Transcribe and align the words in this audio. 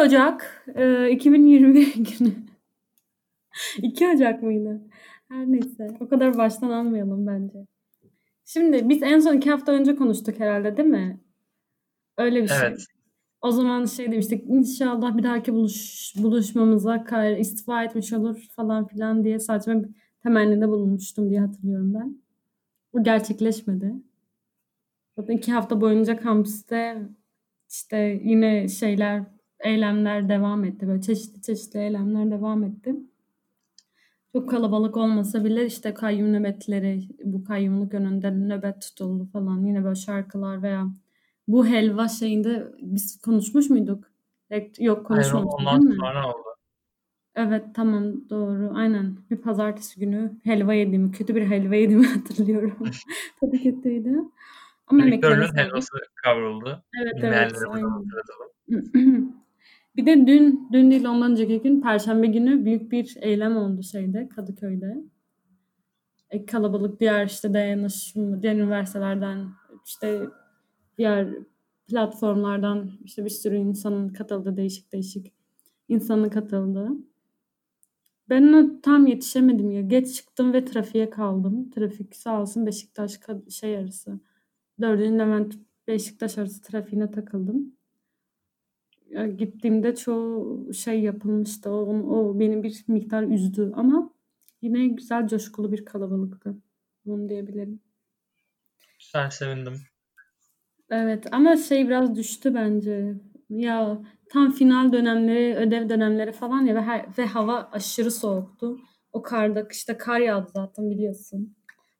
Ocak 0.00 0.64
e, 0.74 1.10
2021 1.10 1.94
günü. 2.18 2.32
2 3.78 4.08
Ocak 4.08 4.42
mıydı? 4.42 4.80
Her 5.28 5.46
neyse. 5.46 5.88
O 6.00 6.08
kadar 6.08 6.38
baştan 6.38 6.70
almayalım 6.70 7.26
bence. 7.26 7.66
Şimdi 8.44 8.88
biz 8.88 9.02
en 9.02 9.18
son 9.18 9.36
iki 9.36 9.50
hafta 9.50 9.72
önce 9.72 9.96
konuştuk 9.96 10.40
herhalde 10.40 10.76
değil 10.76 10.88
mi? 10.88 11.20
Öyle 12.18 12.42
bir 12.42 12.48
şey. 12.48 12.58
Evet. 12.62 12.86
O 13.42 13.50
zaman 13.50 13.84
şey 13.84 14.12
demiştik 14.12 14.44
inşallah 14.48 15.16
bir 15.16 15.22
dahaki 15.22 15.52
buluş, 15.52 16.12
buluşmamıza 16.16 17.04
Kayra 17.04 17.36
istifa 17.36 17.84
etmiş 17.84 18.12
olur 18.12 18.46
falan 18.56 18.86
filan 18.86 19.24
diye 19.24 19.38
saçma 19.38 19.82
bir 19.82 19.88
temennide 20.22 20.68
bulunmuştum 20.68 21.30
diye 21.30 21.40
hatırlıyorum 21.40 21.94
ben. 21.94 22.22
Bu 22.92 23.02
gerçekleşmedi. 23.02 23.94
Zaten 25.18 25.36
iki 25.36 25.52
hafta 25.52 25.80
boyunca 25.80 26.16
kampüste 26.16 27.08
işte 27.70 28.20
yine 28.24 28.68
şeyler, 28.68 29.24
eylemler 29.64 30.28
devam 30.28 30.64
etti. 30.64 30.88
Böyle 30.88 31.02
çeşitli 31.02 31.42
çeşitli 31.42 31.80
eylemler 31.80 32.30
devam 32.30 32.64
etti. 32.64 32.94
Çok 34.32 34.50
kalabalık 34.50 34.96
olmasa 34.96 35.44
bile 35.44 35.66
işte 35.66 35.94
kayyum 35.94 36.32
nöbetleri, 36.32 37.00
bu 37.24 37.44
kayyumluk 37.44 37.94
önünde 37.94 38.30
nöbet 38.30 38.82
tutuldu 38.82 39.26
falan. 39.32 39.64
Yine 39.66 39.84
böyle 39.84 39.94
şarkılar 39.94 40.62
veya 40.62 40.86
bu 41.48 41.66
helva 41.66 42.08
şeyinde 42.08 42.72
biz 42.82 43.20
konuşmuş 43.20 43.70
muyduk? 43.70 44.04
Yok 44.78 45.06
konuşmamıştık 45.06 45.60
ondan 45.60 45.80
değil 45.80 45.90
mi? 45.90 45.96
sonra 46.00 46.28
oldu. 46.28 46.44
Evet 47.34 47.64
tamam 47.74 48.30
doğru. 48.30 48.72
Aynen. 48.74 49.16
Bir 49.30 49.36
pazartesi 49.36 50.00
günü 50.00 50.32
helva 50.44 50.74
yediğimi, 50.74 51.12
kötü 51.12 51.34
bir 51.34 51.46
helva 51.46 51.74
yediğimi 51.74 52.06
hatırlıyorum. 52.14 52.78
Tadı 53.40 53.62
kötüydü. 53.62 54.14
Ama 54.86 55.02
emeklemesi 55.02 55.56
helvası 55.56 55.98
kavruldu. 56.14 56.82
Evet 57.02 57.14
evet. 57.24 57.52
Bir 59.96 60.06
de 60.06 60.26
dün, 60.26 60.68
dün 60.72 60.90
değil 60.90 61.04
ondan 61.04 61.30
önceki 61.30 61.62
gün 61.62 61.80
Perşembe 61.80 62.26
günü 62.26 62.64
büyük 62.64 62.92
bir 62.92 63.16
eylem 63.20 63.56
oldu 63.56 63.82
şeyde 63.82 64.28
Kadıköy'de. 64.28 65.04
E, 66.30 66.46
kalabalık 66.46 67.00
diğer 67.00 67.26
işte 67.26 67.54
dayanışma, 67.54 68.42
diğer 68.42 68.54
üniversitelerden 68.54 69.48
işte 69.86 70.20
diğer 70.98 71.28
platformlardan 71.88 72.90
işte 73.04 73.24
bir 73.24 73.30
sürü 73.30 73.56
insanın 73.56 74.08
katıldığı 74.08 74.56
değişik 74.56 74.92
değişik 74.92 75.32
insanın 75.88 76.28
katıldığı. 76.28 76.90
Ben 78.28 78.80
tam 78.82 79.06
yetişemedim 79.06 79.70
ya. 79.70 79.80
Geç 79.80 80.16
çıktım 80.16 80.52
ve 80.52 80.64
trafiğe 80.64 81.10
kaldım. 81.10 81.70
Trafik 81.70 82.16
sağ 82.16 82.42
olsun 82.42 82.66
Beşiktaş 82.66 83.20
şey 83.48 83.76
arası. 83.76 84.20
Dördüncü 84.80 85.18
Levent 85.18 85.54
Beşiktaş 85.88 86.38
arası 86.38 86.62
trafiğine 86.62 87.10
takıldım. 87.10 87.79
Gittiğimde 89.36 89.96
çoğu 89.96 90.74
şey 90.74 91.00
yapılmıştı. 91.00 91.70
O, 91.70 91.86
o 91.86 92.40
beni 92.40 92.62
bir 92.62 92.84
miktar 92.88 93.22
üzdü 93.22 93.72
ama 93.76 94.10
yine 94.62 94.86
güzel 94.86 95.28
coşkulu 95.28 95.72
bir 95.72 95.84
kalabalıktı. 95.84 96.56
Onu 97.06 97.28
diyebilirim. 97.28 97.80
Güzel 98.98 99.30
sevindim. 99.30 99.74
Evet 100.90 101.26
ama 101.32 101.56
şey 101.56 101.88
biraz 101.88 102.16
düştü 102.16 102.54
bence. 102.54 103.14
Ya 103.48 104.02
tam 104.32 104.52
final 104.52 104.92
dönemleri, 104.92 105.56
ödev 105.56 105.88
dönemleri 105.88 106.32
falan 106.32 106.62
ya 106.62 106.74
ve, 106.74 106.80
her, 106.80 107.06
ve 107.18 107.26
hava 107.26 107.68
aşırı 107.72 108.10
soğuktu. 108.10 108.78
O 109.12 109.22
karda, 109.22 109.66
işte 109.70 109.98
kar 109.98 110.20
yağdı 110.20 110.50
zaten 110.54 110.90
biliyorsun. 110.90 111.56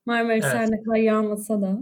Marmaris 0.07 0.45
Evet. 0.45 0.55
her 0.55 0.71
ne 0.71 0.83
kadar 0.83 0.97
yağmasa 0.97 1.63
da. 1.63 1.81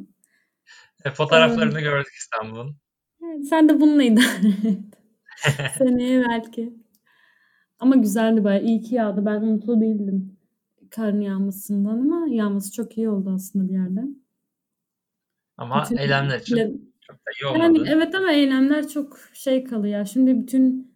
E, 1.04 1.10
fotoğraflarını 1.10 1.80
gördük 1.80 2.12
İstanbul'un. 2.18 2.76
Evet, 3.24 3.48
sen 3.48 3.68
de 3.68 3.80
bununla 3.80 4.02
idare 4.02 4.48
et. 4.64 4.78
Seneye 5.78 6.24
belki. 6.28 6.72
Ama 7.78 7.96
güzeldi 7.96 8.44
bayağı. 8.44 8.62
İyi 8.62 8.80
ki 8.82 8.94
yağdı. 8.94 9.26
Ben 9.26 9.44
mutlu 9.44 9.80
değildim 9.80 10.38
karın 10.90 11.20
yağmasından 11.20 11.98
ama 12.00 12.26
yağması 12.28 12.72
çok 12.72 12.98
iyi 12.98 13.08
oldu 13.10 13.30
aslında 13.34 13.68
bir 13.68 13.72
yerde. 13.72 14.00
Ama 15.56 15.82
Bütün- 15.84 15.96
eylemler 15.96 16.40
için 16.40 16.56
Bile- 16.56 16.72
çok 17.00 17.16
da 17.16 17.30
iyi 17.42 17.46
olmadı. 17.46 17.62
Yani 17.62 17.88
evet 17.88 18.14
ama 18.14 18.32
eylemler 18.32 18.88
çok 18.88 19.18
şey 19.32 19.64
kalıyor. 19.64 20.04
Şimdi 20.06 20.40
bütün 20.40 20.94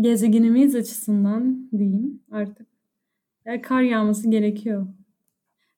gezegenimiz 0.00 0.74
açısından 0.74 1.70
diyeyim 1.78 2.22
artık. 2.30 2.66
Yani 3.44 3.62
kar 3.62 3.82
yağması 3.82 4.30
gerekiyor. 4.30 4.86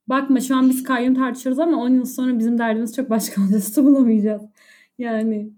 Bakma 0.09 0.41
şu 0.41 0.57
an 0.57 0.71
biz 0.71 0.83
kayyum 0.83 1.15
tartışıyoruz 1.15 1.59
ama 1.59 1.83
10 1.83 1.89
yıl 1.89 2.05
sonra 2.05 2.39
bizim 2.39 2.59
derdimiz 2.59 2.97
çok 2.97 3.11
başka 3.11 3.43
olacak. 3.43 3.63
Su 3.75 3.85
bulamayacağız. 3.85 4.43
Yani 4.99 5.51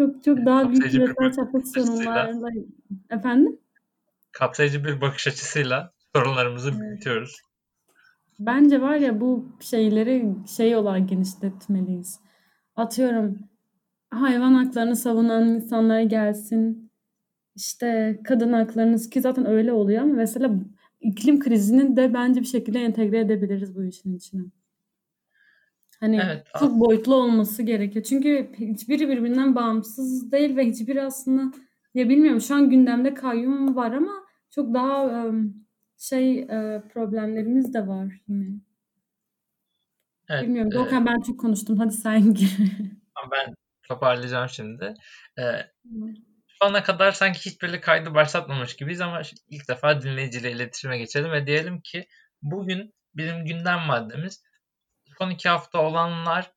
çok 0.00 0.24
çok 0.24 0.46
daha 0.46 0.68
büyük 0.68 0.82
Kapsayıcı 0.82 1.10
bir 1.10 1.14
küresel 1.14 1.44
çapta 1.44 1.60
sorunlarla. 1.60 2.50
Efendim? 3.10 3.58
Kapsayıcı 4.32 4.84
bir 4.84 5.00
bakış 5.00 5.26
açısıyla 5.26 5.92
sorunlarımızı 6.14 6.80
büyütüyoruz. 6.80 7.36
Bence 8.38 8.80
var 8.80 8.96
ya 8.96 9.20
bu 9.20 9.48
şeyleri 9.60 10.34
şey 10.56 10.76
olarak 10.76 11.08
genişletmeliyiz. 11.08 12.20
Atıyorum 12.76 13.38
hayvan 14.10 14.54
haklarını 14.54 14.96
savunan 14.96 15.48
insanlar 15.48 16.00
gelsin. 16.00 16.90
İşte 17.56 18.20
kadın 18.24 18.52
haklarını 18.52 19.10
ki 19.10 19.20
zaten 19.20 19.46
öyle 19.46 19.72
oluyor 19.72 20.02
ama 20.02 20.14
mesela 20.14 20.50
iklim 21.00 21.40
krizini 21.40 21.96
de 21.96 22.14
bence 22.14 22.40
bir 22.40 22.46
şekilde 22.46 22.80
entegre 22.80 23.20
edebiliriz 23.20 23.76
bu 23.76 23.84
işin 23.84 24.16
içine. 24.16 24.42
Hani 26.00 26.20
Evet. 26.24 26.46
çok 26.58 26.80
boyutlu 26.80 27.14
olması 27.14 27.62
gerekiyor. 27.62 28.04
Çünkü 28.04 28.50
hiçbiri 28.58 29.08
birbirinden 29.08 29.54
bağımsız 29.54 30.32
değil 30.32 30.56
ve 30.56 30.66
hiçbiri 30.66 31.02
aslında 31.02 31.56
ya 31.94 32.08
bilmiyorum 32.08 32.40
şu 32.40 32.54
an 32.54 32.70
gündemde 32.70 33.14
kayyum 33.14 33.76
var 33.76 33.92
ama 33.92 34.12
çok 34.50 34.74
daha 34.74 35.24
şey 35.98 36.38
e, 36.38 36.82
problemlerimiz 36.92 37.74
de 37.74 37.86
var 37.86 38.20
yine. 38.28 38.60
Evet. 40.28 40.42
Bilmiyorum. 40.42 40.72
e, 40.72 40.74
Doğukan 40.74 41.06
ben 41.06 41.20
çok 41.20 41.40
konuştum. 41.40 41.78
Hadi 41.78 41.92
sen 41.92 42.34
gir. 42.34 42.56
ben 43.32 43.54
toparlayacağım 43.88 44.48
şimdi. 44.48 44.94
E, 45.38 45.42
şu 46.46 46.64
ana 46.64 46.82
kadar 46.82 47.12
sanki 47.12 47.50
hiçbir 47.50 47.80
kaydı 47.80 48.14
başlatmamış 48.14 48.76
gibiyiz 48.76 49.00
ama 49.00 49.22
ilk 49.48 49.68
defa 49.68 50.02
dinleyiciyle 50.02 50.52
iletişime 50.52 50.98
geçelim 50.98 51.32
ve 51.32 51.46
diyelim 51.46 51.80
ki 51.80 52.06
bugün 52.42 52.94
bizim 53.14 53.44
gündem 53.44 53.78
maddemiz 53.86 54.42
son 55.18 55.30
iki 55.30 55.48
hafta 55.48 55.78
olanlar 55.78 56.52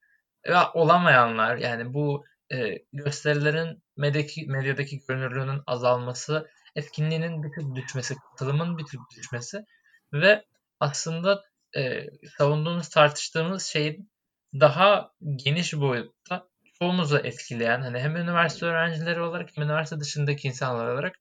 ve 0.47 0.57
olamayanlar 0.73 1.57
yani 1.57 1.93
bu 1.93 2.25
e, 2.53 2.77
gösterilerin 2.93 3.83
medyadaki, 3.97 4.45
medyadaki 4.47 4.99
görünürlüğünün 5.07 5.61
azalması, 5.67 6.49
etkinliğinin 6.75 7.43
bir 7.43 7.51
tık 7.51 7.75
düşmesi, 7.75 8.15
katılımın 8.15 8.77
bir 8.77 8.85
tık 8.85 8.99
düşmesi 9.17 9.65
ve 10.13 10.45
aslında 10.79 11.43
e, 11.77 12.07
savunduğumuz, 12.37 12.89
tartıştığımız 12.89 13.65
şeyin 13.65 14.11
daha 14.53 15.11
geniş 15.35 15.73
boyutta 15.73 16.47
çoğumuzu 16.79 17.17
etkileyen, 17.17 17.81
hani 17.81 17.99
hem 17.99 18.15
üniversite 18.15 18.65
öğrencileri 18.65 19.21
olarak 19.21 19.49
hem 19.55 19.63
üniversite 19.63 19.99
dışındaki 19.99 20.47
insanlar 20.47 20.93
olarak 20.93 21.19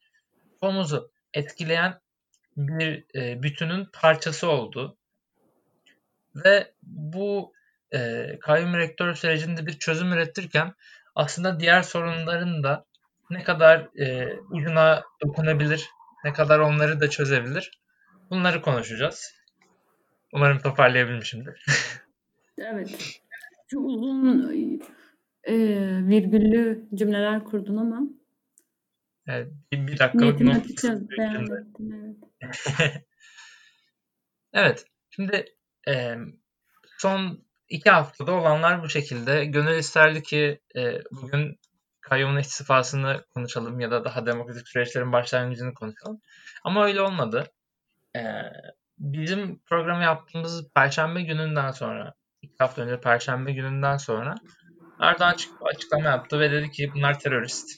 çoğumuzu 0.61 1.11
etkileyen 1.35 2.01
bir 2.57 3.05
e, 3.15 3.43
bütünün 3.43 3.89
parçası 3.93 4.51
oldu. 4.51 4.97
Ve 6.35 6.73
bu 6.83 7.53
e, 7.95 8.27
kayyum 8.41 8.75
rektör 8.75 9.15
sürecinde 9.15 9.67
bir 9.67 9.73
çözüm 9.73 10.13
üretirken 10.13 10.75
aslında 11.15 11.61
diğer 11.61 11.83
sorunların 11.83 12.63
da 12.63 12.85
ne 13.31 13.43
kadar 13.43 13.89
e, 14.01 14.37
ucuna 14.51 15.03
dokunabilir, 15.25 15.89
ne 16.25 16.33
kadar 16.33 16.59
onları 16.59 17.01
da 17.01 17.11
çözebilir 17.11 17.81
bunları 18.31 18.63
konuşacağız. 18.63 19.35
Umarım 20.33 20.59
toparlayabilmişimdir. 20.59 21.65
Evet. 22.63 23.21
Çok 23.69 23.85
uzun 23.87 24.51
e, 25.45 25.55
virgüllü 26.09 26.89
cümleler 26.95 27.45
kurdun 27.45 27.77
ama 27.77 28.01
Evet, 29.27 29.53
bir, 29.73 29.87
bir 29.87 29.99
dakikalık 29.99 30.41
not. 30.41 30.67
Evet. 31.19 32.17
Evet, 34.53 34.87
şimdi 35.11 35.45
e, 35.91 36.17
son 36.99 37.45
iki 37.69 37.91
haftada 37.91 38.33
olanlar 38.33 38.83
bu 38.83 38.89
şekilde. 38.89 39.45
Gönül 39.45 39.79
isterdi 39.79 40.23
ki 40.23 40.61
e, 40.77 41.01
bugün 41.11 41.61
kayyumun 42.01 42.37
istifasını 42.37 43.25
konuşalım 43.35 43.81
ya 43.81 43.91
da 43.91 44.05
daha 44.05 44.27
demokratik 44.27 44.69
süreçlerin 44.69 45.13
başlangıcını 45.13 45.75
konuşalım. 45.75 46.21
Ama 46.65 46.85
öyle 46.85 47.01
olmadı. 47.01 47.45
E, 48.17 48.21
bizim 48.99 49.59
programı 49.59 50.03
yaptığımız 50.03 50.69
Perşembe 50.75 51.23
gününden 51.23 51.71
sonra, 51.71 52.15
iki 52.43 52.57
hafta 52.59 52.83
önce 52.83 53.01
Perşembe 53.01 53.53
gününden 53.53 53.97
sonra 53.97 54.35
Erdoğan 55.01 55.33
açık, 55.33 55.53
açıklama 55.63 56.09
yaptı 56.09 56.41
ve 56.41 56.51
dedi 56.51 56.71
ki 56.71 56.93
bunlar 56.95 57.19
terörist. 57.19 57.71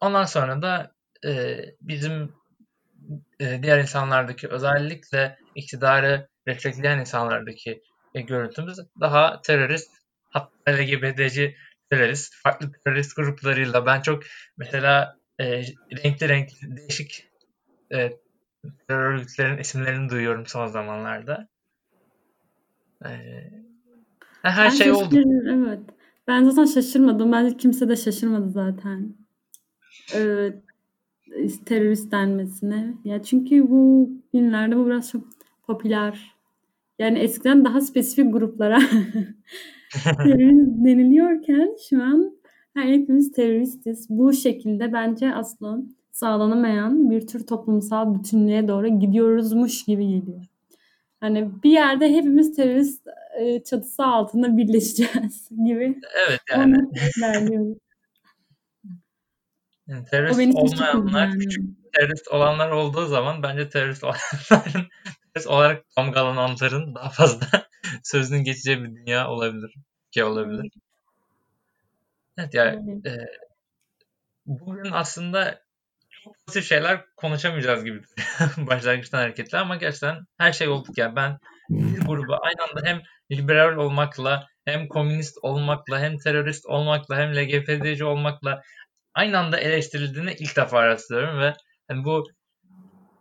Ondan 0.00 0.24
sonra 0.24 0.62
da 0.62 0.92
e, 1.24 1.60
bizim 1.80 2.32
e, 3.40 3.62
diğer 3.62 3.78
insanlardaki 3.78 4.48
özellikle 4.48 5.38
iktidarı 5.58 6.28
destekleyen 6.46 6.98
insanlardaki 6.98 7.82
e, 8.14 8.20
görüntümüz 8.20 8.78
daha 9.00 9.40
terörist 9.42 9.90
hatta 10.30 10.70
LGBT'ci 10.70 11.56
terörist, 11.90 12.34
farklı 12.42 12.72
terörist 12.84 13.16
gruplarıyla 13.16 13.86
ben 13.86 14.00
çok 14.00 14.22
mesela 14.56 15.16
e, 15.38 15.62
renkli 16.04 16.28
renkli 16.28 16.76
değişik 16.76 17.28
e, 17.92 18.12
terör 18.88 19.14
örgütlerin 19.14 19.58
isimlerini 19.58 20.10
duyuyorum 20.10 20.46
son 20.46 20.66
zamanlarda. 20.66 21.48
E, 23.04 23.10
her 24.42 24.64
Ben 24.64 24.70
şey 24.70 24.92
oldu. 24.92 25.22
evet. 25.48 25.80
Ben 26.28 26.44
zaten 26.44 26.64
şaşırmadım. 26.64 27.32
Bence 27.32 27.56
kimse 27.56 27.88
de 27.88 27.96
şaşırmadı 27.96 28.50
zaten. 28.50 29.14
Ee, 30.14 30.52
terörist 31.66 32.12
denmesine. 32.12 32.94
Ya 33.04 33.22
çünkü 33.22 33.70
bu 33.70 34.10
günlerde 34.32 34.76
bu 34.76 34.86
biraz 34.86 35.10
çok 35.10 35.37
popüler. 35.68 36.34
Yani 36.98 37.18
eskiden 37.18 37.64
daha 37.64 37.80
spesifik 37.80 38.32
gruplara 38.32 38.78
terörist 40.02 40.70
deniliyorken 40.84 41.76
şu 41.90 42.02
an 42.02 42.38
hepimiz 42.74 43.32
teröristiz. 43.32 44.06
Bu 44.10 44.32
şekilde 44.32 44.92
bence 44.92 45.34
aslında 45.34 45.82
sağlanamayan 46.12 47.10
bir 47.10 47.26
tür 47.26 47.46
toplumsal 47.46 48.14
bütünlüğe 48.14 48.68
doğru 48.68 49.00
gidiyoruzmuş 49.00 49.84
gibi 49.84 50.08
geliyor. 50.08 50.44
Hani 51.20 51.50
bir 51.64 51.70
yerde 51.70 52.12
hepimiz 52.12 52.56
terörist 52.56 53.06
e, 53.40 53.62
çatısı 53.64 54.04
altında 54.04 54.56
birleşeceğiz 54.56 55.48
gibi. 55.66 56.00
Evet 56.28 56.40
yani. 56.50 56.76
terörist 60.10 60.56
olmayanlar, 60.56 61.32
küçük 61.32 61.92
terörist 61.92 62.28
olanlar 62.28 62.70
olduğu 62.70 63.06
zaman 63.06 63.42
bence 63.42 63.68
terörist 63.68 64.04
olanların 64.04 64.86
olarak 65.46 65.84
damgalananların 65.96 66.94
daha 66.94 67.08
fazla 67.10 67.46
sözünün 68.02 68.44
geçeceği 68.44 68.84
bir 68.84 68.96
dünya 68.96 69.28
olabilir. 69.28 69.74
Ki 70.10 70.24
olabilir. 70.24 70.72
Evet 72.38 72.54
yani 72.54 73.00
e, 73.06 73.12
bugün 74.46 74.90
aslında 74.92 75.60
çok 76.10 76.34
pozitif 76.46 76.68
şeyler 76.68 77.04
konuşamayacağız 77.16 77.84
gibi 77.84 78.02
başlangıçtan 78.56 79.18
hareketle 79.18 79.58
ama 79.58 79.76
gerçekten 79.76 80.26
her 80.38 80.52
şey 80.52 80.68
olduk 80.68 80.98
ya. 80.98 81.16
Ben 81.16 81.38
bir 81.70 82.00
grubu 82.00 82.36
aynı 82.40 82.62
anda 82.70 82.88
hem 82.88 83.02
liberal 83.30 83.76
olmakla 83.76 84.46
hem 84.64 84.88
komünist 84.88 85.38
olmakla 85.42 86.00
hem 86.00 86.18
terörist 86.18 86.66
olmakla 86.66 87.16
hem 87.16 87.36
LGBT'ci 87.36 88.04
olmakla 88.04 88.62
aynı 89.14 89.38
anda 89.38 89.60
eleştirildiğini 89.60 90.32
ilk 90.32 90.56
defa 90.56 90.86
rastlıyorum 90.86 91.40
ve 91.40 91.54
hani 91.88 92.04
bu 92.04 92.24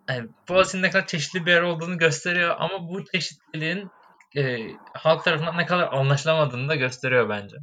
yani 0.09 0.27
Boğaziçi'nin 0.49 0.83
ne 0.83 0.89
kadar 0.89 1.07
çeşitli 1.07 1.45
bir 1.45 1.51
yer 1.51 1.61
olduğunu 1.61 1.97
gösteriyor 1.97 2.55
ama 2.59 2.89
bu 2.89 3.05
çeşitliliğin 3.05 3.87
e, 4.35 4.57
halk 4.93 5.23
tarafından 5.23 5.57
ne 5.57 5.65
kadar 5.65 5.93
anlaşılamadığını 5.93 6.69
da 6.69 6.75
gösteriyor 6.75 7.29
bence. 7.29 7.57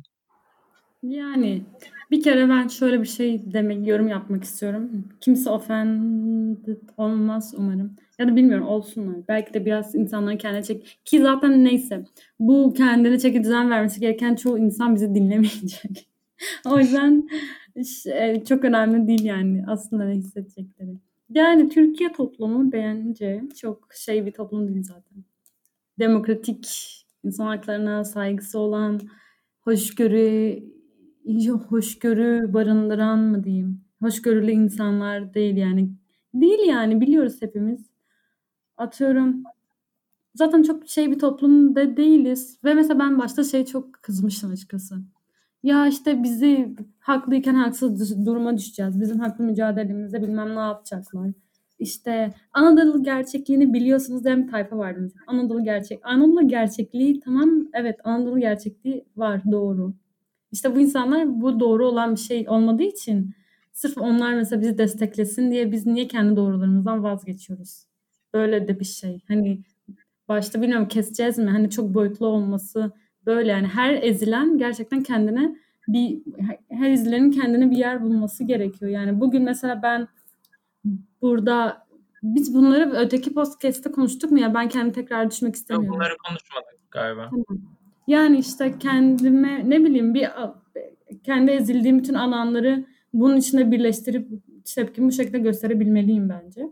Yani 1.02 1.62
bir 2.11 2.23
kere 2.23 2.49
ben 2.49 2.69
şöyle 2.69 3.00
bir 3.00 3.06
şey 3.06 3.52
demek, 3.52 3.88
yorum 3.88 4.08
yapmak 4.08 4.44
istiyorum. 4.44 4.91
Kimse 5.20 5.50
offended 5.50 6.88
olmaz 6.96 7.55
umarım. 7.56 7.96
Ya 8.19 8.29
da 8.29 8.37
bilmiyorum 8.37 8.67
olsunlar. 8.67 9.17
Belki 9.29 9.55
de 9.55 9.67
biraz 9.67 9.94
insanların 9.94 10.37
kendine 10.37 10.62
çek... 10.62 10.99
Ki 11.05 11.23
zaten 11.23 11.64
neyse. 11.64 12.05
Bu 12.38 12.75
kendine 12.76 13.19
çeki 13.19 13.44
düzen 13.44 13.70
vermesi 13.70 14.00
gereken 14.00 14.35
çoğu 14.35 14.58
insan 14.58 14.94
bizi 14.94 15.14
dinlemeyecek. 15.14 16.08
o 16.67 16.79
yüzden 16.79 17.29
e, 18.06 18.44
çok 18.44 18.64
önemli 18.64 19.08
değil 19.08 19.25
yani 19.25 19.64
aslında 19.67 20.05
ne 20.05 20.14
hissedecekleri. 20.14 20.94
Yani 21.31 21.69
Türkiye 21.69 22.12
toplumu 22.12 22.73
bence 22.73 23.43
çok 23.56 23.88
şey 23.94 24.26
bir 24.26 24.32
toplum 24.32 24.69
değil 24.69 24.82
zaten. 24.82 25.25
Demokratik, 25.99 26.67
insan 27.25 27.47
haklarına 27.47 28.05
saygısı 28.05 28.59
olan, 28.59 29.00
hoşgörü, 29.61 30.62
hoşgörü 31.69 32.55
barındıran 32.55 33.19
mı 33.19 33.44
diyeyim? 33.44 33.81
Hoşgörülü 34.03 34.50
insanlar 34.50 35.35
değil 35.35 35.56
yani. 35.56 35.91
Değil 36.35 36.69
yani 36.69 37.00
biliyoruz 37.00 37.43
hepimiz. 37.43 37.91
Atıyorum 38.76 39.43
zaten 40.35 40.62
çok 40.62 40.88
şey 40.88 41.11
bir 41.11 41.19
toplumda 41.19 41.97
değiliz. 41.97 42.59
Ve 42.65 42.75
mesela 42.75 42.99
ben 42.99 43.19
başta 43.19 43.44
şey 43.44 43.65
çok 43.67 43.93
kızmıştım 43.93 44.53
açıkçası. 44.53 44.97
Ya 45.64 45.87
işte 45.87 46.22
bizi 46.22 46.75
haklıyken 46.99 47.55
haksız 47.55 48.26
duruma 48.26 48.56
düşeceğiz. 48.56 49.00
Bizim 49.00 49.19
haklı 49.20 49.44
mücadelemizde 49.44 50.22
bilmem 50.22 50.56
ne 50.56 50.61
yapacaklar. 50.61 51.30
İşte 51.78 52.35
Anadolu 52.52 53.02
gerçekliğini 53.02 53.75
biliyorsunuz 53.75 54.25
diyen 54.25 54.47
bir 54.47 54.50
tayfa 54.50 54.78
vardı 54.78 54.99
mesela. 55.00 55.25
Anadolu 55.26 55.64
gerçek. 55.64 56.00
Anadolu 56.02 56.49
gerçekliği 56.49 57.21
tamam 57.21 57.50
evet 57.73 57.97
Anadolu 58.04 58.40
gerçekliği 58.40 59.04
var 59.16 59.42
doğru. 59.52 59.94
İşte 60.52 60.76
bu 60.76 60.80
insanlar 60.80 61.40
bu 61.40 61.61
doğru 61.61 61.87
olan 61.87 62.14
bir 62.14 62.21
şey 62.21 62.47
olmadığı 62.49 62.83
için 62.83 63.35
sırf 63.73 63.99
onlar 63.99 64.35
mesela 64.35 64.62
bizi 64.62 64.78
desteklesin 64.78 65.50
diye 65.50 65.73
biz 65.73 65.87
niye 65.87 66.09
kendi 66.09 66.37
doğrularımızdan 66.37 67.02
vazgeçiyoruz? 67.04 67.85
Böyle 68.35 68.68
de 68.68 68.80
bir 68.80 68.85
şey. 68.85 69.21
Hani 69.28 69.62
başta 70.28 70.62
bilmiyorum 70.62 70.88
keseceğiz 70.88 71.38
mi? 71.38 71.50
Hani 71.50 71.71
çok 71.71 71.94
boyutlu 71.94 72.26
olması 72.26 72.92
böyle 73.26 73.50
yani 73.50 73.66
her 73.66 74.02
ezilen 74.02 74.59
gerçekten 74.59 75.02
kendine 75.02 75.57
bir 75.88 76.23
her 76.71 76.90
ezilenin 76.90 77.31
kendine 77.31 77.71
bir 77.71 77.76
yer 77.76 78.02
bulması 78.02 78.45
gerekiyor. 78.45 78.90
Yani 78.90 79.21
bugün 79.21 79.43
mesela 79.43 79.83
ben 79.83 80.09
burada 81.23 81.87
biz 82.23 82.54
bunları 82.54 82.93
öteki 82.93 83.35
podcast'te 83.35 83.93
konuştuk 83.93 84.31
mu 84.31 84.38
ya 84.38 84.54
ben 84.54 84.69
kendimi 84.69 84.93
tekrar 84.93 85.31
düşmek 85.31 85.54
istemiyorum. 85.54 85.87
Yok 85.87 85.95
bunları 85.95 86.16
konuşmadık 86.28 86.90
galiba. 86.90 87.28
Tamam. 87.31 87.62
Yani 88.07 88.38
işte 88.38 88.78
kendime 88.78 89.71
ne 89.71 89.85
bileyim 89.85 90.14
bir 90.14 90.28
kendi 91.25 91.50
ezildiğim 91.50 91.99
bütün 91.99 92.14
alanları 92.14 92.87
bunun 93.14 93.37
içinde 93.37 93.71
birleştirip 93.71 94.28
tepkimi 94.75 95.09
bu 95.09 95.12
şekilde 95.12 95.38
gösterebilmeliyim 95.38 96.28
bence. 96.28 96.69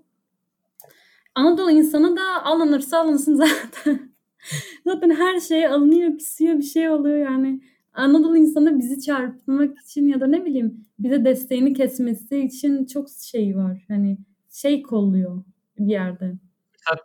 Anadolu 1.35 1.71
insanı 1.71 2.16
da 2.16 2.44
alınırsa 2.44 2.99
alınsın 2.99 3.35
zaten. 3.47 4.12
zaten 4.84 5.11
her 5.11 5.40
şey 5.40 5.66
alınıyor, 5.66 6.16
pisiyor, 6.16 6.58
bir 6.58 6.62
şey 6.62 6.90
oluyor 6.90 7.18
yani. 7.18 7.61
Anadolu 7.92 8.37
insanı 8.37 8.78
bizi 8.78 9.00
çarpmak 9.00 9.78
için 9.78 10.08
ya 10.08 10.20
da 10.20 10.26
ne 10.26 10.44
bileyim 10.44 10.87
bize 10.99 11.25
desteğini 11.25 11.75
kesmesi 11.75 12.38
için 12.38 12.87
çok 12.87 13.08
şey 13.11 13.56
var. 13.56 13.84
Hani 13.88 14.18
şey 14.50 14.82
kolluyor 14.82 15.42
bir 15.78 15.87
yerde. 15.87 16.34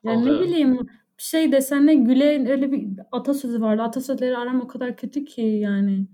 Yani 0.04 0.26
ne 0.26 0.40
bileyim 0.40 0.78
şey 1.18 1.52
desen 1.52 1.88
ne 1.88 1.96
Güle 1.96 2.52
öyle 2.52 2.72
bir 2.72 2.88
atasözü 3.12 3.62
vardı. 3.62 3.82
Atasözleri 3.82 4.38
aram 4.38 4.62
o 4.62 4.68
kadar 4.68 4.98
kötü 4.98 5.26
ki 5.26 5.42
yani. 5.42 6.08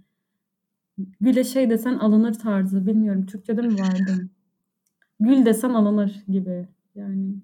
Güle 1.21 1.43
şey 1.43 1.69
desen 1.69 1.93
alınır 1.93 2.33
tarzı. 2.33 2.85
Bilmiyorum 2.87 3.25
Türkçe'de 3.25 3.61
mi 3.61 3.73
vardı? 3.73 4.29
Gül 5.19 5.45
desen 5.45 5.69
alınır 5.69 6.23
gibi. 6.27 6.67
Yani 6.95 7.35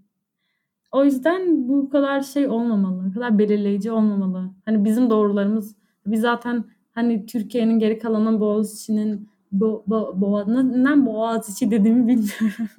o 0.92 1.06
yüzden 1.06 1.68
bu 1.68 1.90
kadar 1.90 2.22
şey 2.22 2.48
olmamalı. 2.48 3.06
Bu 3.10 3.14
kadar 3.14 3.40
belirleyici 3.40 3.92
olmamalı. 3.92 4.52
Hani 4.66 4.86
bizim 4.86 5.10
doğrularımız 5.10 5.76
biz 6.06 6.22
zaten 6.22 6.64
hani 6.92 7.26
Türkiye'nin 7.26 7.80
geri 7.80 8.00
kalanın 8.00 8.40
Boğaziçi'nin 8.40 9.30
bo, 9.52 9.84
bo, 9.88 10.14
boğaz, 10.16 10.48
neden 10.48 11.06
Boğaziçi 11.06 11.72
dediğimi 11.72 12.08
bilmiyorum. 12.08 12.70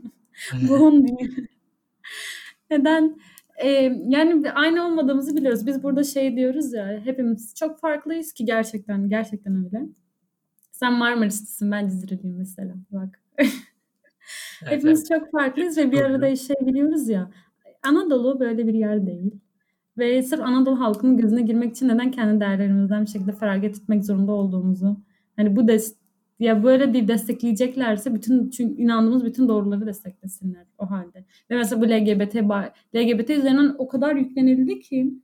Boğun 0.68 1.06
Neden 2.70 3.16
e, 3.56 3.68
yani 4.08 4.50
aynı 4.50 4.86
olmadığımızı 4.86 5.36
biliyoruz. 5.36 5.66
Biz 5.66 5.82
burada 5.82 6.04
şey 6.04 6.36
diyoruz 6.36 6.72
ya 6.72 7.00
hepimiz 7.04 7.54
çok 7.54 7.80
farklıyız 7.80 8.32
ki 8.32 8.44
gerçekten 8.44 9.08
gerçekten 9.08 9.64
öyle. 9.64 9.86
Sen 10.72 10.92
Marmaris'tesin 10.92 11.70
ben 11.70 11.88
Cizreliyim 11.88 12.36
mesela 12.38 12.74
bak. 12.90 13.20
hepimiz 14.64 15.08
çok 15.08 15.30
farklıyız 15.30 15.78
ve 15.78 15.92
bir 15.92 16.00
arada 16.00 16.28
yaşayabiliyoruz 16.28 17.08
ya. 17.08 17.30
Anadolu 17.82 18.40
böyle 18.40 18.66
bir 18.66 18.74
yer 18.74 19.06
değil. 19.06 19.40
Ve 19.98 20.22
sırf 20.22 20.40
Anadolu 20.40 20.80
halkının 20.80 21.16
gözüne 21.16 21.42
girmek 21.42 21.70
için 21.70 21.88
neden 21.88 22.10
kendi 22.10 22.40
değerlerimizden 22.40 23.02
bir 23.02 23.10
şekilde 23.10 23.32
feragat 23.32 23.78
etmek 23.78 24.04
zorunda 24.04 24.32
olduğumuzu. 24.32 24.96
Hani 25.36 25.56
bu 25.56 25.68
des 25.68 25.96
ya 26.40 26.62
böyle 26.64 26.92
bir 26.92 27.08
destekleyeceklerse 27.08 28.14
bütün 28.14 28.50
çünkü 28.50 28.82
inandığımız 28.82 29.24
bütün 29.24 29.48
doğruları 29.48 29.86
desteklesinler 29.86 30.66
o 30.78 30.90
halde. 30.90 31.24
Ve 31.50 31.56
mesela 31.56 31.82
bu 31.82 31.86
LGBT 31.86 32.36
LGBT 32.96 33.30
üzerinden 33.30 33.74
o 33.78 33.88
kadar 33.88 34.16
yüklenildi 34.16 34.80
ki 34.80 35.14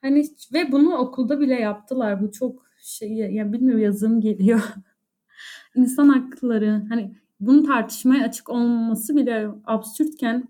hani 0.00 0.24
ve 0.54 0.72
bunu 0.72 0.96
okulda 0.96 1.40
bile 1.40 1.54
yaptılar. 1.54 2.22
Bu 2.22 2.32
çok 2.32 2.66
şey 2.78 3.12
ya 3.12 3.52
bilmiyorum 3.52 3.82
yazım 3.82 4.20
geliyor. 4.20 4.60
İnsan 5.76 6.08
hakları 6.08 6.86
hani 6.88 7.14
bunun 7.40 7.64
tartışmaya 7.64 8.24
açık 8.24 8.48
olması 8.48 9.16
bile 9.16 9.48
absürtken 9.64 10.48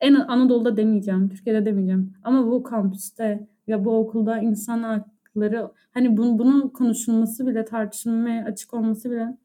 en 0.00 0.14
Anadolu'da 0.14 0.76
demeyeceğim, 0.76 1.28
Türkiye'de 1.28 1.66
demeyeceğim. 1.66 2.12
Ama 2.24 2.46
bu 2.46 2.62
kampüste 2.62 3.48
ya 3.66 3.84
bu 3.84 3.98
okulda 3.98 4.38
insan 4.38 4.82
hakları 4.82 5.70
hani 5.94 6.16
bunun, 6.16 6.38
bunun 6.38 6.68
konuşulması 6.68 7.46
bile 7.46 7.64
tartışmaya 7.64 8.44
açık 8.44 8.74
olması 8.74 9.10
bile 9.10 9.36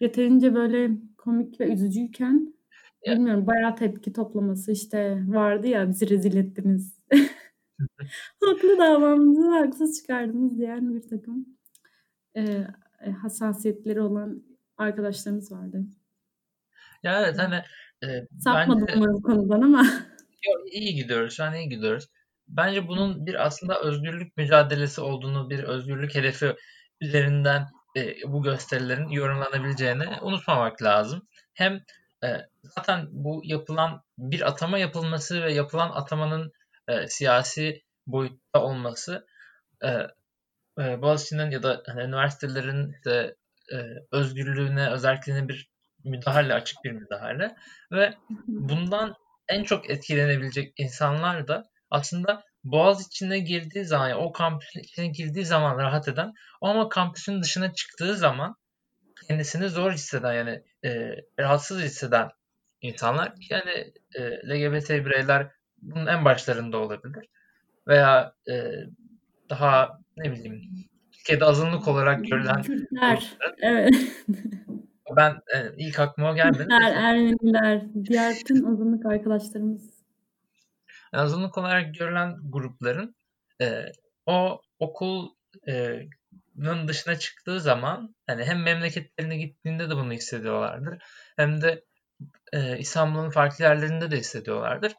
yeterince 0.00 0.54
böyle 0.54 0.90
komik 1.18 1.60
ve 1.60 1.72
üzücüyken 1.72 2.54
ya. 3.04 3.14
bilmiyorum 3.14 3.46
bayağı 3.46 3.76
tepki 3.76 4.12
toplaması 4.12 4.72
işte 4.72 5.22
vardı 5.26 5.66
ya 5.66 5.88
bizi 5.88 6.10
rezil 6.10 6.36
ettiniz. 6.36 6.98
Haklı 8.44 8.78
davamızı 8.78 9.50
haksız 9.50 10.00
çıkardınız 10.00 10.58
diyen 10.58 10.94
bir 10.94 11.02
takım 11.08 11.46
e, 12.34 12.66
e, 13.00 13.10
hassasiyetleri 13.10 14.00
olan 14.00 14.42
arkadaşlarımız 14.76 15.52
vardı. 15.52 15.84
Ya 17.02 17.20
evet 17.20 17.38
hani 17.38 17.62
e, 18.06 18.26
Sapmadım 18.40 18.86
bence, 18.88 19.00
bu 19.00 19.22
konudan 19.22 19.62
ama. 19.62 19.82
Yok, 20.46 20.72
iyi 20.72 20.94
gidiyoruz. 20.94 21.36
Şu 21.36 21.44
an 21.44 21.54
iyi 21.54 21.68
gidiyoruz. 21.68 22.08
Bence 22.48 22.88
bunun 22.88 23.26
bir 23.26 23.46
aslında 23.46 23.80
özgürlük 23.80 24.36
mücadelesi 24.36 25.00
olduğunu, 25.00 25.50
bir 25.50 25.64
özgürlük 25.64 26.14
hedefi 26.14 26.54
üzerinden 27.00 27.66
e, 27.96 28.14
bu 28.26 28.42
gösterilerin 28.42 29.08
yorumlanabileceğini 29.08 30.06
unutmamak 30.22 30.82
lazım. 30.82 31.22
Hem 31.54 31.80
e, 32.24 32.28
zaten 32.62 33.06
bu 33.10 33.40
yapılan 33.44 34.02
bir 34.18 34.48
atama 34.48 34.78
yapılması 34.78 35.42
ve 35.42 35.52
yapılan 35.52 35.90
atamanın 35.90 36.52
e, 36.88 37.06
siyasi 37.06 37.82
boyutta 38.06 38.62
olması 38.62 39.26
e, 39.84 39.88
e, 40.78 41.02
Boğaziçi'nin 41.02 41.50
ya 41.50 41.62
da 41.62 41.82
hani 41.86 42.02
üniversitelerin 42.02 42.94
de 43.04 43.36
e, 43.72 43.76
özgürlüğüne, 44.12 44.90
özelliğine 44.90 45.48
bir 45.48 45.70
müdahale, 46.06 46.54
açık 46.54 46.84
bir 46.84 46.92
müdahale 46.92 47.56
ve 47.92 48.14
bundan 48.46 49.14
en 49.48 49.64
çok 49.64 49.90
etkilenebilecek 49.90 50.72
insanlar 50.76 51.48
da 51.48 51.64
aslında 51.90 52.42
Boğaz 52.64 53.06
içine 53.06 53.38
girdiği 53.38 53.84
zaman, 53.84 54.08
yani 54.08 54.20
o 54.20 54.32
kampüsün 54.32 54.80
içine 54.80 55.06
girdiği 55.06 55.44
zaman 55.44 55.78
rahat 55.78 56.08
eden 56.08 56.32
ama 56.62 56.88
kampüsün 56.88 57.42
dışına 57.42 57.72
çıktığı 57.72 58.16
zaman 58.16 58.56
kendisini 59.28 59.68
zor 59.68 59.92
hisseden 59.92 60.32
yani 60.32 60.62
e, 60.84 61.16
rahatsız 61.38 61.82
hisseden 61.82 62.28
insanlar 62.80 63.32
yani 63.50 63.92
e, 64.14 64.22
LGBT 64.22 64.90
bireyler 64.90 65.50
bunun 65.82 66.06
en 66.06 66.24
başlarında 66.24 66.78
olabilir. 66.78 67.28
Veya 67.88 68.32
e, 68.50 68.72
daha 69.50 69.98
ne 70.16 70.32
bileyim 70.32 70.60
Türkiye'de 71.12 71.44
azınlık 71.44 71.88
olarak 71.88 72.24
görülen 72.24 72.62
Kürtler. 72.62 73.36
Evet. 73.62 73.94
Ben 75.16 75.30
e, 75.30 75.72
ilk 75.76 76.00
aklıma 76.00 76.34
gelmedi. 76.34 76.58
Kürtler, 76.58 76.96
Ermeniler, 76.96 77.82
diğer 78.04 78.34
tüm 78.46 78.66
azınlık 78.72 79.06
arkadaşlarımız. 79.06 79.96
Azınlık 81.12 81.58
olarak 81.58 81.94
görülen 81.94 82.36
grupların 82.44 83.14
e, 83.60 83.92
o 84.26 84.60
okul 84.78 85.28
e, 85.68 86.02
dışına 86.86 87.18
çıktığı 87.18 87.60
zaman 87.60 88.14
hani 88.26 88.44
hem 88.44 88.62
memleketlerine 88.62 89.36
gittiğinde 89.36 89.90
de 89.90 89.96
bunu 89.96 90.12
hissediyorlardır 90.12 91.02
hem 91.36 91.62
de 91.62 91.84
e, 92.52 92.78
İstanbul'un 92.78 93.30
farklı 93.30 93.64
yerlerinde 93.64 94.10
de 94.10 94.16
hissediyorlardır. 94.16 94.94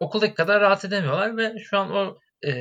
Okuldaki 0.00 0.34
kadar 0.34 0.60
rahat 0.60 0.84
edemiyorlar 0.84 1.36
ve 1.36 1.58
şu 1.58 1.78
an 1.78 1.92
o 1.92 2.18
e, 2.46 2.52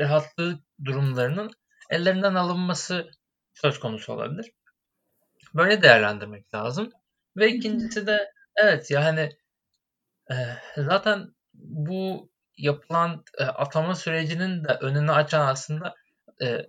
rahatlığı 0.00 0.58
durumlarının 0.84 1.50
ellerinden 1.90 2.34
alınması 2.34 3.10
söz 3.54 3.80
konusu 3.80 4.12
olabilir. 4.12 4.52
Böyle 5.54 5.82
değerlendirmek 5.82 6.54
lazım. 6.54 6.90
Ve 7.36 7.48
ikincisi 7.52 8.06
de 8.06 8.32
evet 8.56 8.90
yani 8.90 9.30
e, 10.30 10.34
zaten 10.76 11.34
bu 11.54 12.30
yapılan 12.56 13.24
e, 13.38 13.44
atama 13.44 13.94
sürecinin 13.94 14.64
de 14.64 14.68
önünü 14.72 15.12
açan 15.12 15.46
aslında 15.46 15.94
e, 16.42 16.66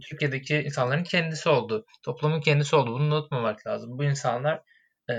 Türkiye'deki 0.00 0.56
insanların 0.56 1.04
kendisi 1.04 1.48
oldu. 1.48 1.86
Toplumun 2.02 2.40
kendisi 2.40 2.76
oldu. 2.76 2.92
Bunu 2.92 3.14
unutmamak 3.14 3.66
lazım. 3.66 3.98
Bu 3.98 4.04
insanlar 4.04 4.62
e, 5.10 5.14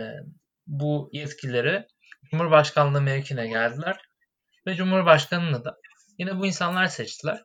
bu 0.68 1.10
yetkileri 1.14 1.88
Cumhurbaşkanlığı 2.32 3.02
mevkine 3.02 3.48
geldiler 3.48 3.98
ve 4.68 4.76
Cumhurbaşkanını 4.76 5.66
da 5.66 5.78
yine 6.18 6.40
bu 6.40 6.46
insanlar 6.46 6.88
seçtiler 6.88 7.44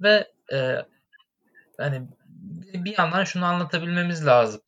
ve 0.00 0.28
e, 0.52 0.76
hani 1.78 2.08
bir 2.74 2.98
yandan 2.98 3.24
şunu 3.24 3.44
anlatabilmemiz 3.44 4.26
lazım. 4.26 4.60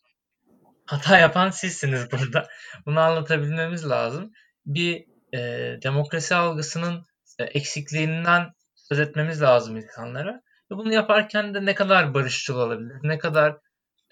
Hata 0.87 1.19
yapan 1.19 1.51
sizsiniz 1.51 2.07
burada. 2.13 2.49
Bunu 2.87 3.01
anlatabilmemiz 3.01 3.89
lazım. 3.89 4.33
Bir 4.67 5.05
e, 5.35 5.39
demokrasi 5.83 6.35
algısının 6.35 7.07
e, 7.39 7.45
eksikliğinden 7.45 8.53
söz 8.75 9.01
etmemiz 9.01 9.43
lazım 9.43 9.77
insanlara. 9.77 10.43
Ve 10.71 10.77
bunu 10.77 10.93
yaparken 10.93 11.55
de 11.55 11.65
ne 11.65 11.75
kadar 11.75 12.15
barışçıl 12.15 12.57
olabilir, 12.57 12.97
ne 13.03 13.19
kadar 13.19 13.57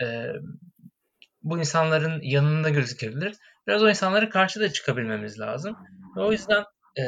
e, 0.02 0.33
bu 1.43 1.59
insanların 1.59 2.21
yanında 2.23 2.69
gözükebilir. 2.69 3.35
Biraz 3.67 3.83
o 3.83 3.88
insanlara 3.88 4.31
karşı 4.31 4.61
da 4.61 4.73
çıkabilmemiz 4.73 5.41
lazım. 5.41 5.76
Ve 6.17 6.21
o 6.21 6.33
yüzden 6.33 6.64
e, 6.99 7.02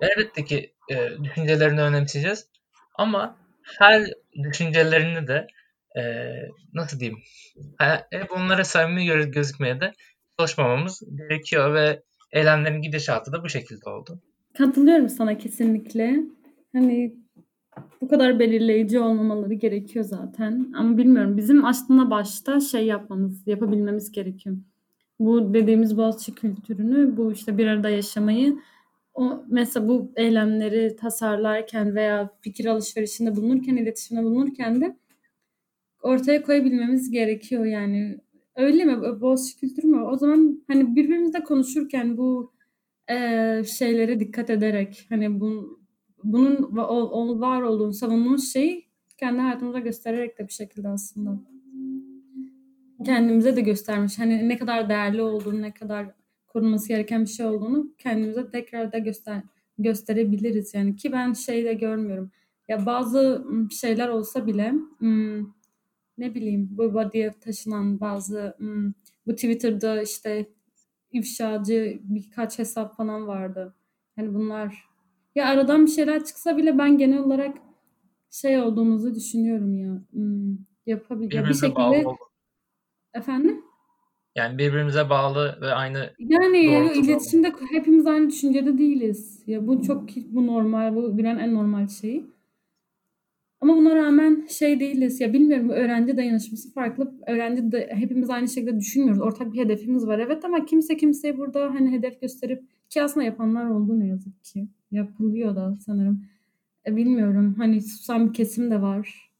elbette 0.00 0.44
ki 0.44 0.74
e, 0.90 1.10
düşüncelerini 1.24 1.82
önemseyeceğiz. 1.82 2.48
Ama 2.94 3.36
her 3.78 4.02
düşüncelerini 4.42 5.28
de 5.28 5.46
e, 5.96 6.02
nasıl 6.74 7.00
diyeyim 7.00 7.18
hep 8.10 8.32
onlara 8.36 8.64
samimi 8.64 9.30
gözükmeye 9.30 9.80
de 9.80 9.92
çalışmamamız 10.38 11.02
gerekiyor 11.16 11.74
ve 11.74 12.02
eylemlerin 12.32 12.82
gidişatı 12.82 13.32
da 13.32 13.44
bu 13.44 13.48
şekilde 13.48 13.90
oldu. 13.90 14.20
Katılıyorum 14.58 15.08
sana 15.08 15.38
kesinlikle. 15.38 16.16
Hani 16.72 17.16
bu 18.00 18.08
kadar 18.08 18.38
belirleyici 18.38 18.98
olmamaları 18.98 19.54
gerekiyor 19.54 20.04
zaten. 20.04 20.72
Ama 20.76 20.98
bilmiyorum 20.98 21.36
bizim 21.36 21.64
aslında 21.64 22.10
başta 22.10 22.60
şey 22.60 22.86
yapmamız, 22.86 23.46
yapabilmemiz 23.46 24.12
gerekiyor. 24.12 24.56
Bu 25.18 25.54
dediğimiz 25.54 25.96
Boğaziçi 25.96 26.34
kültürünü, 26.34 27.16
bu 27.16 27.32
işte 27.32 27.58
bir 27.58 27.66
arada 27.66 27.90
yaşamayı 27.90 28.56
o 29.14 29.44
mesela 29.48 29.88
bu 29.88 30.12
eylemleri 30.16 30.96
tasarlarken 30.96 31.94
veya 31.94 32.30
fikir 32.40 32.66
alışverişinde 32.66 33.36
bulunurken, 33.36 33.76
iletişimde 33.76 34.22
bulunurken 34.22 34.80
de 34.80 34.96
ortaya 36.06 36.42
koyabilmemiz 36.42 37.10
gerekiyor 37.10 37.64
yani. 37.64 38.18
Öyle 38.56 38.84
mi? 38.84 39.20
Boğaziçi 39.20 39.60
kültürü 39.60 39.86
mü? 39.86 40.00
O 40.00 40.16
zaman 40.16 40.64
hani 40.68 40.96
birbirimizle 40.96 41.44
konuşurken 41.44 42.16
bu 42.16 42.52
e, 43.10 43.16
şeylere 43.64 44.20
dikkat 44.20 44.50
ederek 44.50 45.06
hani 45.08 45.40
bu, 45.40 45.80
bunun 46.24 46.76
var 47.40 47.62
olduğunu 47.62 47.92
savunduğumuz 47.92 48.52
şeyi 48.52 48.86
kendi 49.18 49.40
hayatımıza 49.40 49.78
göstererek 49.78 50.38
de 50.38 50.48
bir 50.48 50.52
şekilde 50.52 50.88
aslında 50.88 51.40
kendimize 53.04 53.56
de 53.56 53.60
göstermiş. 53.60 54.18
Hani 54.18 54.48
ne 54.48 54.58
kadar 54.58 54.88
değerli 54.88 55.22
olduğunu, 55.22 55.62
ne 55.62 55.74
kadar 55.74 56.06
korunması 56.46 56.88
gereken 56.88 57.22
bir 57.22 57.30
şey 57.30 57.46
olduğunu 57.46 57.94
kendimize 57.98 58.50
tekrar 58.50 58.92
da 58.92 58.98
göster 58.98 59.42
gösterebiliriz 59.78 60.74
yani 60.74 60.96
ki 60.96 61.12
ben 61.12 61.32
şey 61.32 61.64
de 61.64 61.74
görmüyorum. 61.74 62.30
Ya 62.68 62.86
bazı 62.86 63.46
şeyler 63.80 64.08
olsa 64.08 64.46
bile 64.46 64.74
ne 66.18 66.34
bileyim 66.34 66.68
bu 66.70 66.94
body'ye 66.94 67.32
taşınan 67.40 68.00
bazı 68.00 68.56
bu 69.26 69.34
Twitter'da 69.34 70.02
işte 70.02 70.46
ifşacı 71.12 72.00
birkaç 72.02 72.58
hesap 72.58 72.96
falan 72.96 73.26
vardı. 73.26 73.74
Hani 74.16 74.34
bunlar 74.34 74.84
ya 75.34 75.46
aradan 75.46 75.86
bir 75.86 75.90
şeyler 75.90 76.24
çıksa 76.24 76.56
bile 76.56 76.78
ben 76.78 76.98
genel 76.98 77.18
olarak 77.18 77.56
şey 78.30 78.60
olduğumuzu 78.60 79.14
düşünüyorum 79.14 79.76
ya. 79.76 80.02
Hmm, 80.10 80.56
yapabil 80.86 81.34
ya 81.34 81.48
bir 81.48 81.54
şekilde 81.54 82.04
efendim 83.14 83.62
yani 84.36 84.58
birbirimize 84.58 85.10
bağlı 85.10 85.58
ve 85.60 85.72
aynı 85.72 86.14
Yani 86.18 86.58
iletişimde 86.96 87.52
hepimiz 87.70 88.06
aynı 88.06 88.30
düşüncede 88.30 88.78
değiliz. 88.78 89.42
Ya 89.46 89.66
bu 89.66 89.82
çok 89.82 90.04
bu 90.16 90.46
normal, 90.46 90.94
bu 90.96 91.18
bilen 91.18 91.38
en 91.38 91.54
normal 91.54 91.88
şey. 91.88 92.24
Ama 93.66 93.76
buna 93.76 93.96
rağmen 93.96 94.46
şey 94.50 94.80
değiliz. 94.80 95.20
Ya 95.20 95.32
bilmiyorum 95.32 95.68
öğrenci 95.68 96.16
dayanışması 96.16 96.72
farklı. 96.72 97.14
Öğrenci 97.26 97.72
de 97.72 97.90
hepimiz 97.92 98.30
aynı 98.30 98.48
şekilde 98.48 98.78
düşünmüyoruz. 98.78 99.22
Ortak 99.22 99.52
bir 99.52 99.58
hedefimiz 99.58 100.06
var 100.06 100.18
evet 100.18 100.44
ama 100.44 100.64
kimse 100.64 100.96
kimseye 100.96 101.38
burada 101.38 101.74
hani 101.74 101.92
hedef 101.92 102.20
gösterip 102.20 102.64
ki 102.90 103.02
aslında 103.02 103.26
yapanlar 103.26 103.66
oldu 103.66 104.00
ne 104.00 104.06
yazık 104.06 104.44
ki. 104.44 104.68
Yapılıyor 104.90 105.56
da 105.56 105.76
sanırım. 105.86 106.24
E, 106.86 106.96
bilmiyorum. 106.96 107.54
Hani 107.58 107.82
susan 107.82 108.28
bir 108.28 108.34
kesim 108.34 108.70
de 108.70 108.82
var. 108.82 109.30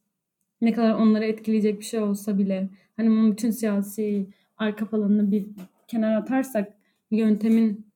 Ne 0.61 0.73
kadar 0.73 0.95
onları 0.95 1.25
etkileyecek 1.25 1.81
bir 1.81 1.85
şey 1.85 2.01
olsa 2.01 2.39
bile. 2.39 2.69
Hani 2.97 3.11
bunun 3.11 3.33
bütün 3.33 3.51
siyasi 3.51 4.27
arka 4.59 4.87
planını 4.87 5.31
bir 5.31 5.47
kenara 5.89 6.17
atarsak 6.17 6.73
yöntemin 7.11 7.87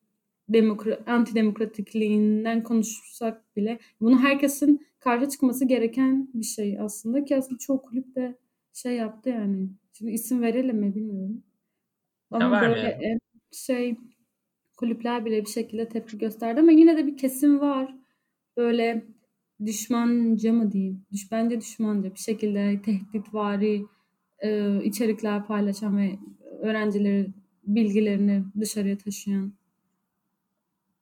demokra 0.49 0.99
antidemokratikliğinden 1.07 2.63
konuşursak 2.63 3.55
bile 3.55 3.79
bunu 4.01 4.19
herkesin 4.19 4.90
karşı 5.01 5.29
çıkması 5.29 5.65
gereken 5.65 6.29
bir 6.33 6.45
şey 6.45 6.79
aslında 6.79 7.25
ki 7.25 7.37
aslında 7.37 7.57
çoğu 7.57 7.81
kulüp 7.81 8.15
de 8.15 8.37
şey 8.73 8.95
yaptı 8.95 9.29
yani. 9.29 9.69
Şimdi 9.93 10.11
isim 10.11 10.41
verelim 10.41 10.77
mi 10.77 10.95
bilmiyorum. 10.95 11.43
Ama 12.31 12.57
ya 12.57 12.61
böyle 12.61 12.99
yani. 13.01 13.19
şey 13.51 13.97
kulüpler 14.77 15.25
bile 15.25 15.41
bir 15.41 15.49
şekilde 15.49 15.89
tepki 15.89 16.17
gösterdi 16.17 16.59
ama 16.59 16.71
yine 16.71 16.97
de 16.97 17.07
bir 17.07 17.17
kesim 17.17 17.59
var. 17.59 17.95
Böyle 18.57 19.05
düşmanca 19.65 20.53
mı 20.53 20.71
diyeyim? 20.71 21.05
Düş, 21.11 21.31
bence 21.31 21.61
düşmanca 21.61 22.13
bir 22.13 22.19
şekilde 22.19 22.81
tehditvari 22.81 23.85
e, 24.39 24.79
içerikler 24.83 25.45
paylaşan 25.45 25.97
ve 25.97 26.19
öğrencileri 26.61 27.27
bilgilerini 27.63 28.43
dışarıya 28.59 28.97
taşıyan. 28.97 29.53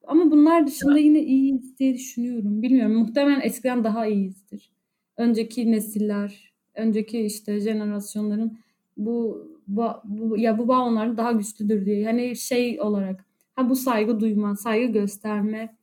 Ama 0.10 0.32
bunlar 0.32 0.68
dışında 0.68 1.00
yine 1.00 1.20
iyiyiz 1.20 1.80
diye 1.80 1.94
düşünüyorum. 1.94 2.62
Bilmiyorum. 2.62 2.96
Muhtemelen 2.96 3.42
eskiden 3.42 3.84
daha 3.84 4.08
iyiyizdir. 4.08 4.72
Önceki 5.18 5.72
nesiller 5.72 6.54
önceki 6.76 7.22
işte 7.22 7.60
jenerasyonların 7.60 8.60
bu, 8.98 9.48
bu, 9.68 9.88
bu 10.04 10.38
ya 10.38 10.58
bu 10.58 10.68
bağ 10.68 10.80
onlarda 10.80 11.18
daha 11.18 11.32
güçlüdür 11.32 11.86
diye. 11.86 12.06
Hani 12.06 12.36
şey 12.36 12.82
olarak 12.82 13.26
ha 13.56 13.70
bu 13.70 13.76
saygı 13.76 14.20
duyma, 14.20 14.56
saygı 14.56 14.94
gösterme 14.94 15.76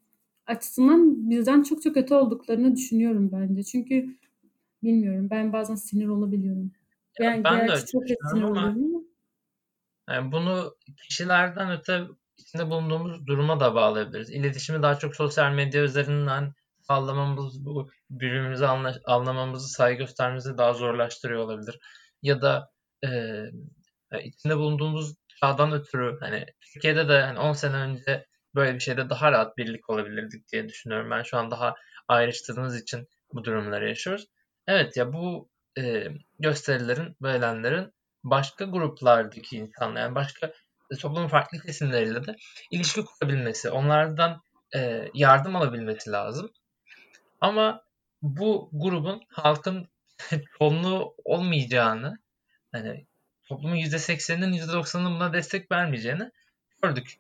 açısından 0.47 1.31
bizden 1.31 1.63
çok 1.63 1.83
çok 1.83 1.97
öte 1.97 2.15
olduklarını 2.15 2.77
düşünüyorum 2.77 3.31
bence. 3.33 3.63
Çünkü 3.63 4.17
bilmiyorum 4.83 5.29
ben 5.31 5.53
bazen 5.53 5.75
sinir 5.75 6.07
olabiliyorum. 6.07 6.71
Yani 7.21 7.45
ben 7.45 7.69
de 7.69 7.73
çok 7.93 8.03
sinir 8.31 8.43
ama, 8.43 8.77
Yani 10.11 10.33
bunu 10.33 10.75
kişilerden 10.97 11.79
öte 11.79 12.01
içinde 12.39 12.71
bulunduğumuz 12.71 13.27
duruma 13.27 13.61
da 13.61 13.75
bağlayabiliriz. 13.75 14.31
İletişimi 14.31 14.83
daha 14.83 14.99
çok 14.99 15.17
sosyal 15.17 15.53
medya 15.53 15.83
üzerinden 15.83 16.55
sağlamamız, 16.81 17.65
bu 17.65 17.91
birbirimizi 18.11 18.67
anla, 18.67 19.01
anlamamızı, 19.05 19.69
saygı 19.69 19.99
göstermemizi 19.99 20.59
daha 20.59 20.73
zorlaştırıyor 20.73 21.41
olabilir. 21.41 21.79
Ya 22.23 22.43
da 22.43 22.71
e, 23.05 23.11
içinde 24.25 24.57
bulunduğumuz 24.57 25.15
çağdan 25.41 25.73
ötürü 25.73 26.17
hani 26.21 26.47
Türkiye'de 26.61 27.09
de 27.09 27.23
hani 27.23 27.39
10 27.39 27.53
sene 27.53 27.77
önce 27.77 28.27
böyle 28.55 28.75
bir 28.75 28.81
şeyde 28.81 29.11
daha 29.11 29.33
rahat 29.33 29.57
birlik 29.57 29.91
olabilirdik 29.91 30.53
diye 30.53 30.69
düşünüyorum. 30.69 31.11
Ben 31.11 31.23
şu 31.23 31.37
an 31.37 31.51
daha 31.51 31.75
ayrıştığımız 32.09 32.81
için 32.83 33.09
bu 33.33 33.45
durumları 33.45 33.89
yaşıyoruz. 33.89 34.27
Evet 34.67 34.97
ya 34.97 35.13
bu 35.13 35.51
e, 35.79 36.09
gösterilerin, 36.39 37.17
böylenlerin 37.23 37.93
başka 38.25 38.65
gruplardaki 38.65 39.57
insanlar 39.57 40.01
yani 40.01 40.15
başka 40.15 40.53
toplumun 41.01 41.29
farklı 41.29 41.59
kesimleriyle 41.59 42.27
de 42.27 42.37
ilişki 42.71 43.05
kurabilmesi, 43.05 43.71
onlardan 43.71 44.43
e, 44.75 45.09
yardım 45.15 45.57
alabilmesi 45.57 46.11
lazım. 46.13 46.51
Ama 47.41 47.83
bu 48.23 48.71
grubun 48.73 49.23
halkın 49.29 49.89
çoğunluğu 50.59 51.15
olmayacağını, 51.25 52.19
hani 52.73 53.07
toplumun 53.49 53.77
%80'inin 53.77 54.53
%90'ının 54.53 55.15
buna 55.15 55.33
destek 55.33 55.73
vermeyeceğini 55.73 56.31
gördük 56.83 57.19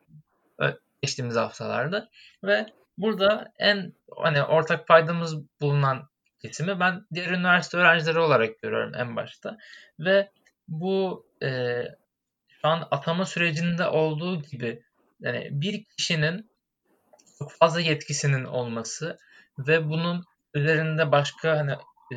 geçtiğimiz 1.02 1.37
haftalarda 1.37 2.09
ve 2.44 2.66
burada 2.98 3.52
en 3.59 3.92
hani 4.16 4.42
ortak 4.42 4.88
paydamız 4.88 5.37
bulunan 5.61 6.09
kesimi 6.42 6.81
ben 6.81 7.07
diğer 7.14 7.31
üniversite 7.31 7.76
öğrencileri 7.76 8.18
olarak 8.18 8.62
görüyorum 8.62 8.92
en 8.94 9.16
başta 9.16 9.59
ve 10.00 10.31
bu 10.68 11.26
e, 11.42 11.83
şu 12.66 12.70
an 12.70 12.88
atama 12.90 13.24
sürecinde 13.24 13.88
olduğu 13.88 14.42
gibi 14.42 14.83
yani 15.20 15.48
bir 15.50 15.85
kişinin 15.85 16.50
çok 17.38 17.52
fazla 17.52 17.81
yetkisinin 17.81 18.44
olması 18.44 19.18
ve 19.59 19.88
bunun 19.88 20.24
üzerinde 20.55 21.12
başka 21.12 21.59
hani 21.59 21.72
e, 22.12 22.16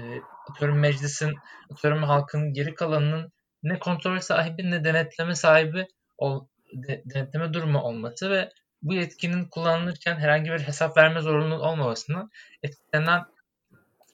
atıyorum 0.50 0.80
meclisin 0.80 1.36
atıyorum 1.72 2.04
halkın 2.04 2.54
geri 2.54 2.76
kalanının 2.76 3.32
ne 3.64 3.80
kontrol 3.80 4.20
sahibi 4.20 4.72
ne 4.72 4.84
denetleme 4.84 5.36
sahibi 5.36 5.88
ol, 6.18 6.48
de, 6.74 7.04
denetleme 7.06 7.54
durumu 7.54 7.80
olması 7.80 8.30
ve 8.30 8.50
bu 8.82 8.94
yetkinin 8.94 9.46
kullanılırken 9.46 10.16
herhangi 10.16 10.52
bir 10.52 10.60
hesap 10.60 10.98
verme 10.98 11.22
zorunluluğu 11.22 11.64
olmamasından 11.64 12.30
etkilenen 12.64 13.24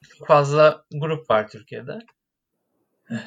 çok 0.10 0.28
fazla 0.28 0.86
grup 0.92 1.30
var 1.30 1.48
Türkiye'de. 1.48 2.00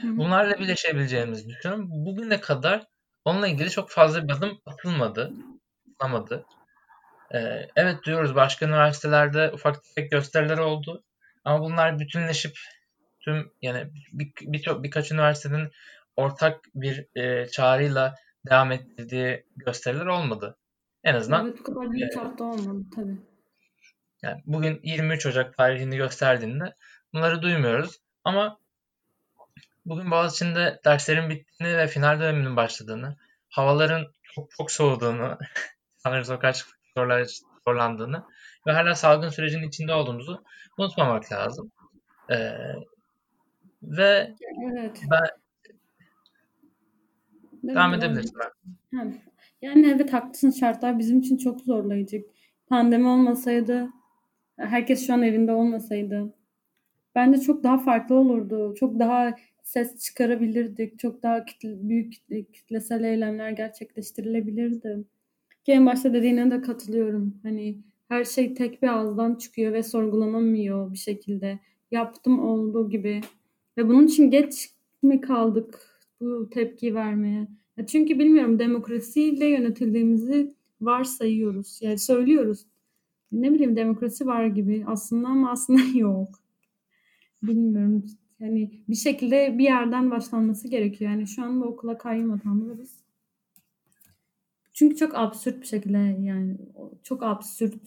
Bunlarla 0.03 0.59
birleşebileceğimizi 0.59 1.49
düşünüyorum. 1.49 1.87
Bugüne 1.91 2.41
kadar 2.41 2.87
onunla 3.29 3.49
ilgili 3.49 3.71
çok 3.71 3.91
fazla 3.91 4.29
bir 4.29 4.33
adım 4.33 4.61
atılmadı. 4.67 5.33
Atılmadı. 5.95 6.45
Ee, 7.35 7.69
evet 7.77 8.05
diyoruz 8.05 8.35
başka 8.35 8.67
üniversitelerde 8.67 9.51
ufak 9.53 9.85
tefek 9.85 10.11
gösteriler 10.11 10.59
oldu. 10.59 11.05
Ama 11.45 11.61
bunlar 11.61 11.99
bütünleşip 11.99 12.59
tüm 13.21 13.53
yani 13.63 13.91
bir, 14.13 14.33
bir, 14.41 14.83
birkaç 14.83 15.13
üniversitenin 15.13 15.71
ortak 16.17 16.61
bir 16.75 17.07
e, 17.15 17.49
çağrıyla 17.49 18.15
devam 18.51 18.73
ettirdiği 18.73 19.47
gösteriler 19.57 20.07
olmadı. 20.07 20.57
En 21.05 21.15
azından 21.15 21.47
evet, 21.47 21.59
bu 21.59 21.63
kadar 21.63 21.91
büyük 21.91 22.17
e, 22.17 22.43
olmadı 22.43 22.85
tabii. 22.95 23.17
Yani 24.23 24.43
bugün 24.47 24.81
23 24.83 25.27
Ocak 25.27 25.57
tarihini 25.57 25.97
gösterdiğinde 25.97 26.75
bunları 27.13 27.43
duymuyoruz. 27.43 27.99
Ama 28.25 28.59
bugün 29.89 30.11
Boğaziçi'nde 30.11 30.81
derslerin 30.85 31.31
bittiğini 31.31 31.77
ve 31.77 31.87
final 31.87 32.21
döneminin 32.21 32.57
başladığını, 32.57 33.17
havaların 33.49 34.07
çok 34.23 34.51
çok 34.51 34.71
soğuduğunu, 34.71 35.39
sanırım 35.97 36.25
sokağa 36.25 36.53
çıkmak 36.53 36.79
zorlandığını 37.69 38.25
ve 38.67 38.73
hala 38.73 38.95
salgın 38.95 39.29
sürecinin 39.29 39.69
içinde 39.69 39.95
olduğumuzu 39.95 40.45
unutmamak 40.79 41.33
lazım. 41.33 41.73
Ee, 42.31 42.37
ve 43.83 44.35
evet. 44.73 45.03
ben 45.11 45.29
devam 47.63 47.95
edebiliriz. 47.95 48.33
Yani 49.63 49.87
evet 49.87 50.13
haklısın 50.13 50.51
şartlar 50.51 50.99
bizim 50.99 51.19
için 51.19 51.37
çok 51.37 51.61
zorlayıcı. 51.61 52.23
Pandemi 52.69 53.09
olmasaydı 53.09 53.89
herkes 54.57 55.07
şu 55.07 55.15
an 55.15 55.23
evinde 55.23 55.53
olmasaydı 55.53 56.35
bence 57.15 57.41
çok 57.41 57.63
daha 57.63 57.79
farklı 57.79 58.15
olurdu. 58.15 58.75
Çok 58.75 58.99
daha 58.99 59.35
ses 59.69 60.05
çıkarabilirdik. 60.05 60.99
Çok 60.99 61.23
daha 61.23 61.45
kitle, 61.45 61.89
büyük 61.89 62.15
kitlesel 62.53 63.05
eylemler 63.05 63.51
gerçekleştirilebilirdi. 63.51 65.05
Ki 65.65 65.73
en 65.73 65.87
başta 65.87 66.13
dediğine 66.13 66.51
de 66.51 66.61
katılıyorum. 66.61 67.41
Hani 67.43 67.79
her 68.09 68.25
şey 68.25 68.55
tek 68.55 68.83
bir 68.83 68.89
ağızdan 68.89 69.35
çıkıyor 69.35 69.73
ve 69.73 69.83
sorgulanamıyor 69.83 70.93
bir 70.93 70.99
şekilde. 70.99 71.59
Yaptım 71.91 72.39
olduğu 72.41 72.91
gibi. 72.91 73.21
Ve 73.77 73.89
bunun 73.89 74.07
için 74.07 74.31
geç 74.31 74.71
mi 75.03 75.21
kaldık 75.21 75.81
bu 76.21 76.51
tepki 76.51 76.95
vermeye? 76.95 77.49
Ya 77.77 77.87
çünkü 77.87 78.19
bilmiyorum 78.19 78.59
demokrasiyle 78.59 79.47
yönetildiğimizi 79.47 80.55
varsayıyoruz. 80.81 81.79
Yani 81.83 81.99
söylüyoruz 81.99 82.67
ne 83.33 83.55
bileyim 83.55 83.77
demokrasi 83.77 84.27
var 84.27 84.47
gibi 84.47 84.85
aslında 84.87 85.29
ama 85.29 85.51
aslında 85.51 85.81
yok. 85.99 86.29
Bilmiyorum. 87.43 88.05
Yani 88.41 88.71
bir 88.89 88.95
şekilde 88.95 89.59
bir 89.59 89.65
yerden 89.65 90.11
başlanması 90.11 90.69
gerekiyor. 90.69 91.11
Yani 91.11 91.27
şu 91.27 91.45
an 91.45 91.61
bu 91.61 91.65
okula 91.65 91.99
kayyum 91.99 92.33
atanlarız. 92.33 92.99
Çünkü 94.73 94.97
çok 94.97 95.15
absürt 95.15 95.61
bir 95.61 95.67
şekilde 95.67 95.99
yani 95.99 96.57
çok 97.03 97.23
absürt 97.23 97.83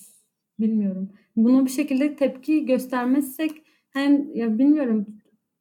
bilmiyorum. 0.59 1.09
Buna 1.35 1.65
bir 1.65 1.71
şekilde 1.71 2.15
tepki 2.15 2.65
göstermezsek 2.65 3.51
hem 3.89 4.35
ya 4.35 4.59
bilmiyorum 4.59 5.07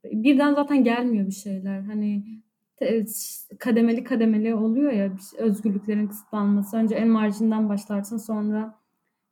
birden 0.05 0.55
zaten 0.55 0.85
gelmiyor 0.85 1.27
bir 1.27 1.33
şeyler. 1.33 1.81
Hani 1.81 2.25
kademeli 3.59 4.05
kademeli 4.05 4.55
oluyor 4.55 4.93
ya 4.93 5.13
özgürlüklerin 5.39 6.07
kısıtlanması. 6.07 6.77
Önce 6.77 6.95
en 6.95 7.09
marjinden 7.09 7.69
başlarsın 7.69 8.17
sonra 8.17 8.79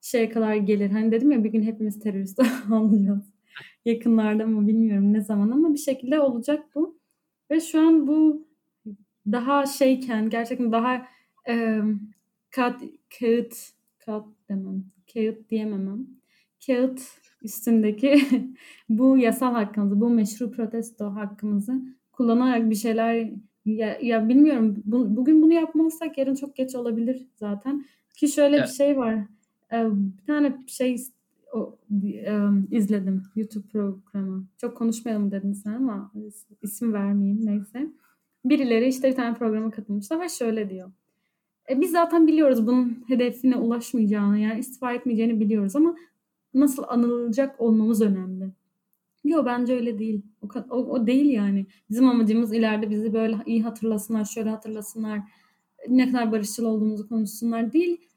şeye 0.00 0.28
kadar 0.28 0.54
gelir. 0.54 0.90
Hani 0.90 1.12
dedim 1.12 1.30
ya 1.30 1.44
bir 1.44 1.50
gün 1.50 1.62
hepimiz 1.62 2.00
terörist 2.00 2.40
olacağız. 2.72 3.37
Yakınlarda 3.88 4.46
mı 4.46 4.68
bilmiyorum 4.68 5.12
ne 5.12 5.20
zaman 5.20 5.50
ama 5.50 5.74
bir 5.74 5.78
şekilde 5.78 6.20
olacak 6.20 6.64
bu. 6.74 6.98
Ve 7.50 7.60
şu 7.60 7.80
an 7.80 8.06
bu 8.06 8.46
daha 9.32 9.66
şeyken 9.66 10.30
gerçekten 10.30 10.72
daha 10.72 11.06
e, 11.48 11.80
kağıt, 12.50 12.82
kağıt, 13.20 13.54
kağıt 13.98 14.26
demem, 14.48 14.84
kağıt 15.14 15.50
diyememem. 15.50 16.06
Kağıt 16.66 17.02
üstündeki 17.42 18.20
bu 18.88 19.18
yasal 19.18 19.52
hakkımızı, 19.52 20.00
bu 20.00 20.10
meşru 20.10 20.50
protesto 20.50 21.04
hakkımızı 21.04 21.82
kullanarak 22.12 22.70
bir 22.70 22.74
şeyler 22.74 23.30
ya, 23.64 23.98
ya 24.02 24.28
bilmiyorum 24.28 24.82
bu, 24.84 25.16
bugün 25.16 25.42
bunu 25.42 25.52
yapmazsak 25.52 26.18
yarın 26.18 26.34
çok 26.34 26.56
geç 26.56 26.74
olabilir 26.74 27.26
zaten. 27.36 27.84
Ki 28.16 28.28
şöyle 28.28 28.56
evet. 28.56 28.68
bir 28.68 28.72
şey 28.72 28.98
var 28.98 29.18
bir 29.72 30.26
tane 30.26 30.56
şey 30.66 30.96
izledim 32.70 33.22
YouTube 33.36 33.68
programı. 33.68 34.46
Çok 34.56 34.76
konuşmayalım 34.76 35.30
dedin 35.30 35.52
sen 35.52 35.72
ama 35.72 36.12
isim 36.62 36.92
vermeyeyim 36.92 37.46
neyse. 37.46 37.92
Birileri 38.44 38.88
işte 38.88 39.10
bir 39.10 39.16
tane 39.16 39.34
programa 39.34 39.70
katılmışlar 39.70 40.20
ve 40.20 40.28
şöyle 40.28 40.70
diyor. 40.70 40.90
E, 41.70 41.80
biz 41.80 41.90
zaten 41.90 42.26
biliyoruz 42.26 42.66
bunun 42.66 43.04
hedefine 43.08 43.56
ulaşmayacağını 43.56 44.38
yani 44.38 44.60
istifa 44.60 44.92
etmeyeceğini 44.92 45.40
biliyoruz 45.40 45.76
ama 45.76 45.96
nasıl 46.54 46.82
anılacak 46.88 47.60
olmamız 47.60 48.02
önemli. 48.02 48.52
Yok 49.24 49.46
bence 49.46 49.74
öyle 49.74 49.98
değil. 49.98 50.22
O, 50.42 50.48
o, 50.70 50.76
o 50.76 51.06
değil 51.06 51.30
yani. 51.30 51.66
Bizim 51.90 52.08
amacımız 52.08 52.52
ileride 52.52 52.90
bizi 52.90 53.12
böyle 53.12 53.36
iyi 53.46 53.62
hatırlasınlar, 53.62 54.24
şöyle 54.24 54.50
hatırlasınlar, 54.50 55.20
ne 55.88 56.10
kadar 56.10 56.32
barışçıl 56.32 56.64
olduğumuzu 56.64 57.08
konuşsunlar 57.08 57.72
değil 57.72 58.08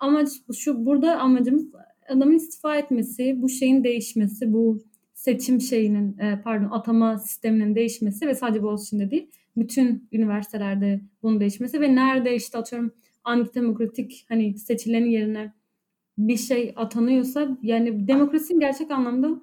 amaç 0.00 0.28
şu 0.58 0.86
burada 0.86 1.18
amacımız 1.18 1.66
adamın 2.10 2.34
istifa 2.34 2.76
etmesi, 2.76 3.42
bu 3.42 3.48
şeyin 3.48 3.84
değişmesi, 3.84 4.52
bu 4.52 4.82
seçim 5.14 5.60
şeyinin 5.60 6.18
e, 6.18 6.40
pardon 6.44 6.70
atama 6.70 7.18
sisteminin 7.18 7.74
değişmesi 7.74 8.26
ve 8.26 8.34
sadece 8.34 8.62
Boğaziçi'nde 8.62 9.10
değil 9.10 9.30
bütün 9.56 10.08
üniversitelerde 10.12 11.00
bunun 11.22 11.40
değişmesi 11.40 11.80
ve 11.80 11.94
nerede 11.94 12.36
işte 12.36 12.58
atıyorum 12.58 12.92
antidemokratik 13.24 14.26
hani 14.28 14.58
seçilenin 14.58 15.10
yerine 15.10 15.52
bir 16.18 16.36
şey 16.36 16.72
atanıyorsa 16.76 17.58
yani 17.62 18.08
demokrasinin 18.08 18.60
gerçek 18.60 18.90
anlamda 18.90 19.40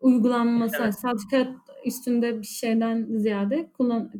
uygulanması 0.00 0.90
sadece 0.92 1.48
üstünde 1.86 2.40
bir 2.40 2.46
şeyden 2.46 3.06
ziyade 3.10 3.70
kullan 3.72 4.12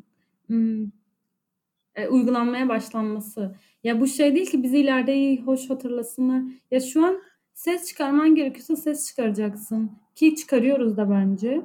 e, 1.94 2.08
uygulanmaya 2.08 2.68
başlanması. 2.68 3.56
Ya 3.84 4.00
bu 4.00 4.06
şey 4.06 4.34
değil 4.34 4.50
ki 4.50 4.62
bizi 4.62 4.78
ileride 4.78 5.14
iyi, 5.14 5.42
hoş 5.42 5.70
hatırlasınlar. 5.70 6.42
Ya 6.70 6.80
şu 6.80 7.04
an 7.04 7.22
ses 7.60 7.86
çıkarman 7.86 8.34
gerekiyorsa 8.34 8.76
ses 8.76 9.06
çıkaracaksın. 9.08 9.90
Ki 10.14 10.34
çıkarıyoruz 10.34 10.96
da 10.96 11.10
bence. 11.10 11.62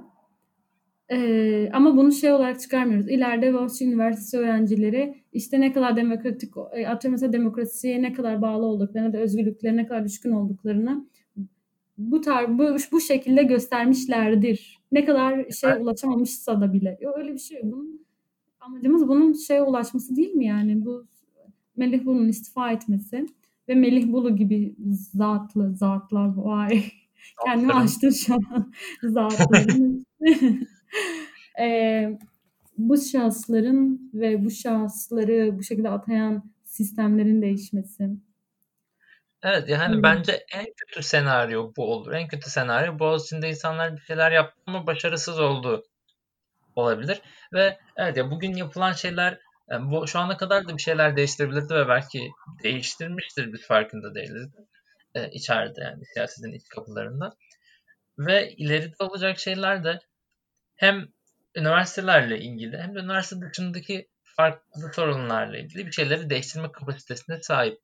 Ee, 1.11 1.69
ama 1.73 1.97
bunu 1.97 2.11
şey 2.11 2.31
olarak 2.31 2.59
çıkarmıyoruz. 2.59 3.09
İleride 3.09 3.53
Boğaziçi 3.53 3.85
Üniversitesi 3.85 4.37
öğrencileri 4.37 5.23
işte 5.33 5.61
ne 5.61 5.73
kadar 5.73 5.95
demokratik, 5.95 6.53
e, 6.57 6.87
atıyorum 6.87 7.11
mesela 7.11 7.33
demokrasiye 7.33 8.01
ne 8.01 8.13
kadar 8.13 8.41
bağlı 8.41 8.65
olduklarını 8.65 9.13
da 9.13 9.17
özgürlüklerine 9.17 9.81
ne 9.81 9.87
kadar 9.87 10.05
düşkün 10.05 10.31
olduklarını 10.31 11.05
bu 11.97 12.21
tar 12.21 12.59
bu, 12.59 12.75
bu 12.91 13.01
şekilde 13.01 13.43
göstermişlerdir. 13.43 14.79
Ne 14.91 15.05
kadar 15.05 15.49
şey 15.49 15.71
ulaşamamışsa 15.81 16.61
da 16.61 16.73
bile. 16.73 16.97
Yok 17.01 17.17
öyle 17.17 17.33
bir 17.33 17.39
şey. 17.39 17.59
Bunun 17.63 18.05
amacımız 18.59 19.07
bunun 19.07 19.33
şeye 19.33 19.61
ulaşması 19.61 20.15
değil 20.15 20.33
mi 20.33 20.45
yani? 20.45 20.85
Bu 20.85 21.05
Melih 21.77 22.05
Bulu'nun 22.05 22.27
istifa 22.27 22.71
etmesi 22.71 23.25
ve 23.69 23.75
Melih 23.75 24.11
Bulu 24.11 24.35
gibi 24.35 24.75
zatlı 25.13 25.75
zatlar 25.75 26.33
vay 26.35 26.83
kendimi 27.45 27.73
açtım 27.73 28.11
şu 28.11 28.33
an 28.33 28.73
zatların 29.03 30.05
e, 31.59 32.19
bu 32.77 32.97
şahısların 32.97 34.11
ve 34.13 34.45
bu 34.45 34.51
şahısları 34.51 35.57
bu 35.57 35.63
şekilde 35.63 35.89
atayan 35.89 36.51
sistemlerin 36.63 37.41
değişmesi. 37.41 38.09
Evet 39.43 39.69
yani 39.69 39.95
hmm. 39.95 40.03
bence 40.03 40.45
en 40.53 40.65
kötü 40.77 41.03
senaryo 41.03 41.71
bu 41.77 41.93
olur. 41.93 42.11
En 42.11 42.27
kötü 42.27 42.49
senaryo 42.49 42.99
Boğaziçi'nde 42.99 43.49
insanlar 43.49 43.95
bir 43.95 44.01
şeyler 44.01 44.31
yaptı 44.31 44.61
ama 44.67 44.87
başarısız 44.87 45.39
oldu 45.39 45.83
olabilir. 46.75 47.21
Ve 47.53 47.77
evet 47.97 48.17
ya 48.17 48.31
bugün 48.31 48.55
yapılan 48.55 48.93
şeyler 48.93 49.39
yani 49.69 49.91
bu 49.91 50.07
şu 50.07 50.19
ana 50.19 50.37
kadar 50.37 50.67
da 50.67 50.77
bir 50.77 50.81
şeyler 50.81 51.15
değiştirebilirdi 51.17 51.73
ve 51.73 51.87
belki 51.87 52.31
değiştirmiştir 52.63 53.53
biz 53.53 53.67
farkında 53.67 54.15
değiliz. 54.15 54.47
Ee, 55.15 55.29
içeride 55.31 55.81
yani 55.81 56.05
siyasetin 56.13 56.53
iç 56.53 56.67
kapılarında. 56.69 57.35
Ve 58.17 58.51
ileride 58.51 58.95
olacak 58.99 59.39
şeyler 59.39 59.83
de 59.83 59.99
hem 60.75 61.07
üniversitelerle 61.55 62.39
ilgili 62.39 62.77
hem 62.77 62.95
de 62.95 62.99
üniversite 62.99 63.41
dışındaki 63.41 64.07
farklı 64.23 64.93
sorunlarla 64.93 65.57
ilgili 65.57 65.85
bir 65.85 65.91
şeyleri 65.91 66.29
değiştirme 66.29 66.71
kapasitesine 66.71 67.41
sahip. 67.41 67.79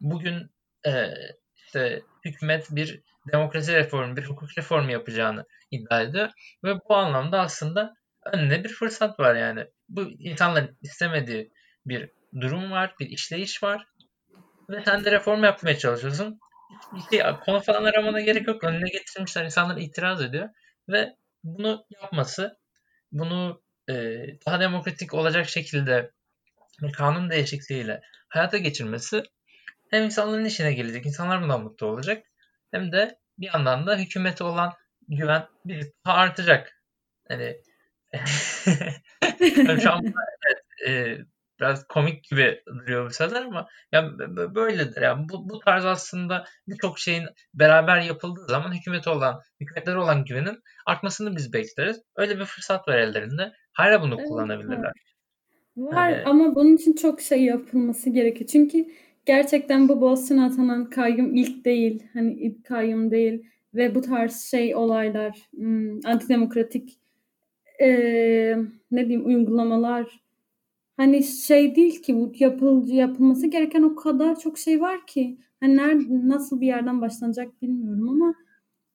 Bugün 0.00 0.50
e, 0.86 1.14
işte 1.54 2.02
hükümet 2.24 2.66
bir 2.70 3.02
demokrasi 3.32 3.72
reformu, 3.72 4.16
bir 4.16 4.24
hukuk 4.24 4.58
reformu 4.58 4.92
yapacağını 4.92 5.44
iddia 5.70 6.02
ediyor 6.02 6.30
ve 6.64 6.74
bu 6.88 6.96
anlamda 6.96 7.40
aslında 7.40 7.95
önüne 8.32 8.64
bir 8.64 8.68
fırsat 8.68 9.20
var 9.20 9.34
yani. 9.34 9.66
Bu 9.88 10.02
insanların 10.02 10.78
istemediği 10.82 11.52
bir 11.86 12.10
durum 12.40 12.70
var, 12.70 12.94
bir 13.00 13.06
işleyiş 13.06 13.62
var 13.62 13.86
ve 14.70 14.82
sen 14.84 15.04
de 15.04 15.12
reform 15.12 15.44
yapmaya 15.44 15.78
çalışıyorsun. 15.78 16.38
İşte 16.96 17.36
konu 17.44 17.60
falan 17.60 17.84
aramana 17.84 18.20
gerek 18.20 18.48
yok. 18.48 18.64
Önüne 18.64 18.88
getirmişler. 18.88 19.44
insanlar 19.44 19.76
itiraz 19.76 20.22
ediyor 20.22 20.48
ve 20.88 21.16
bunu 21.44 21.86
yapması, 22.02 22.58
bunu 23.12 23.62
e, 23.88 23.94
daha 24.46 24.60
demokratik 24.60 25.14
olacak 25.14 25.48
şekilde 25.48 26.10
kanun 26.96 27.30
değişikliğiyle 27.30 28.00
hayata 28.28 28.58
geçirmesi 28.58 29.22
hem 29.90 30.04
insanların 30.04 30.44
işine 30.44 30.72
gelecek, 30.72 31.06
insanlar 31.06 31.42
bundan 31.42 31.62
mutlu 31.62 31.86
olacak 31.86 32.26
hem 32.70 32.92
de 32.92 33.18
bir 33.38 33.46
yandan 33.54 33.86
da 33.86 33.96
hükümete 33.96 34.44
olan 34.44 34.72
güven 35.08 35.46
bir 35.64 35.86
daha 36.06 36.14
artacak. 36.14 36.82
Yani 37.30 37.56
şu 39.82 39.92
an 39.92 40.04
evet, 40.04 40.88
e, 40.88 41.18
biraz 41.60 41.86
komik 41.88 42.24
gibi 42.24 42.60
duruyor 42.66 43.06
bu 43.06 43.14
sözler 43.14 43.42
ama 43.42 43.66
ya 43.92 44.18
böyledir. 44.54 45.02
Yani 45.02 45.28
bu, 45.28 45.48
bu 45.48 45.58
tarz 45.58 45.84
aslında 45.84 46.44
birçok 46.68 46.98
şeyin 46.98 47.24
beraber 47.54 48.00
yapıldığı 48.00 48.46
zaman 48.46 48.74
hükümete 48.74 49.10
olan, 49.10 49.40
hükümetlere 49.60 49.98
olan 49.98 50.24
güvenin 50.24 50.58
artmasını 50.86 51.36
biz 51.36 51.52
bekleriz. 51.52 52.02
Öyle 52.16 52.38
bir 52.38 52.44
fırsat 52.44 52.88
var 52.88 52.98
ellerinde. 52.98 53.52
Hala 53.72 54.02
bunu 54.02 54.14
evet, 54.18 54.28
kullanabilirler. 54.28 54.92
Var, 55.76 55.96
var 55.96 56.08
yani, 56.08 56.24
ama 56.24 56.54
bunun 56.54 56.76
için 56.76 56.92
çok 56.92 57.20
şey 57.20 57.44
yapılması 57.44 58.10
gerekiyor. 58.10 58.50
Çünkü 58.52 58.86
gerçekten 59.26 59.88
bu 59.88 60.00
Boğaziçi'ne 60.00 60.44
atanan 60.44 60.90
kayyum 60.90 61.34
ilk 61.34 61.64
değil. 61.64 62.02
Hani 62.12 62.34
ilk 62.34 62.64
kayyum 62.64 63.10
değil. 63.10 63.42
Ve 63.74 63.94
bu 63.94 64.00
tarz 64.00 64.40
şey 64.50 64.74
olaylar, 64.74 65.38
hmm, 65.54 66.06
antidemokratik 66.06 66.98
e, 67.80 67.88
ne 68.90 69.08
diyeyim 69.08 69.26
uygulamalar 69.26 70.26
Hani 70.96 71.24
şey 71.24 71.76
değil 71.76 72.02
ki 72.02 72.16
bu 72.16 72.32
yapıl 72.38 72.88
yapılması 72.88 73.46
gereken 73.46 73.82
o 73.82 73.96
kadar 73.96 74.38
çok 74.38 74.58
şey 74.58 74.80
var 74.80 75.06
ki. 75.06 75.38
Hani 75.60 75.76
nerede, 75.76 76.28
nasıl 76.28 76.60
bir 76.60 76.66
yerden 76.66 77.00
başlanacak 77.00 77.62
bilmiyorum 77.62 78.08
ama 78.08 78.34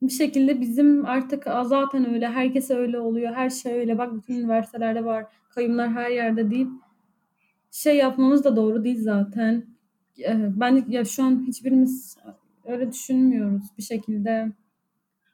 bir 0.02 0.12
şekilde 0.12 0.60
bizim 0.60 1.06
artık 1.06 1.44
zaten 1.64 2.14
öyle, 2.14 2.28
herkese 2.28 2.74
öyle 2.74 2.98
oluyor, 2.98 3.34
her 3.34 3.50
şey 3.50 3.72
öyle. 3.72 3.98
Bak 3.98 4.14
bütün 4.14 4.34
üniversitelerde 4.34 5.04
var, 5.04 5.26
kayımlar 5.50 5.90
her 5.90 6.10
yerde 6.10 6.50
deyip 6.50 6.68
şey 7.70 7.96
yapmamız 7.96 8.44
da 8.44 8.56
doğru 8.56 8.84
değil 8.84 9.00
zaten. 9.00 9.66
Ben 10.38 10.84
ya 10.88 11.04
şu 11.04 11.24
an 11.24 11.44
hiçbirimiz 11.46 12.16
öyle 12.64 12.92
düşünmüyoruz 12.92 13.62
bir 13.78 13.82
şekilde. 13.82 14.52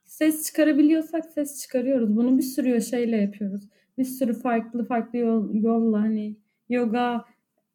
Ses 0.08 0.46
çıkarabiliyorsak 0.46 1.24
ses 1.24 1.62
çıkarıyoruz. 1.62 2.16
Bunu 2.16 2.38
bir 2.38 2.42
sürü 2.42 2.82
şeyle 2.82 3.16
yapıyoruz. 3.16 3.62
Bir 3.98 4.04
sürü 4.04 4.34
farklı 4.34 4.84
farklı 4.84 5.18
yol, 5.18 5.54
yolla 5.54 6.00
hani 6.00 6.36
yoga 6.68 7.24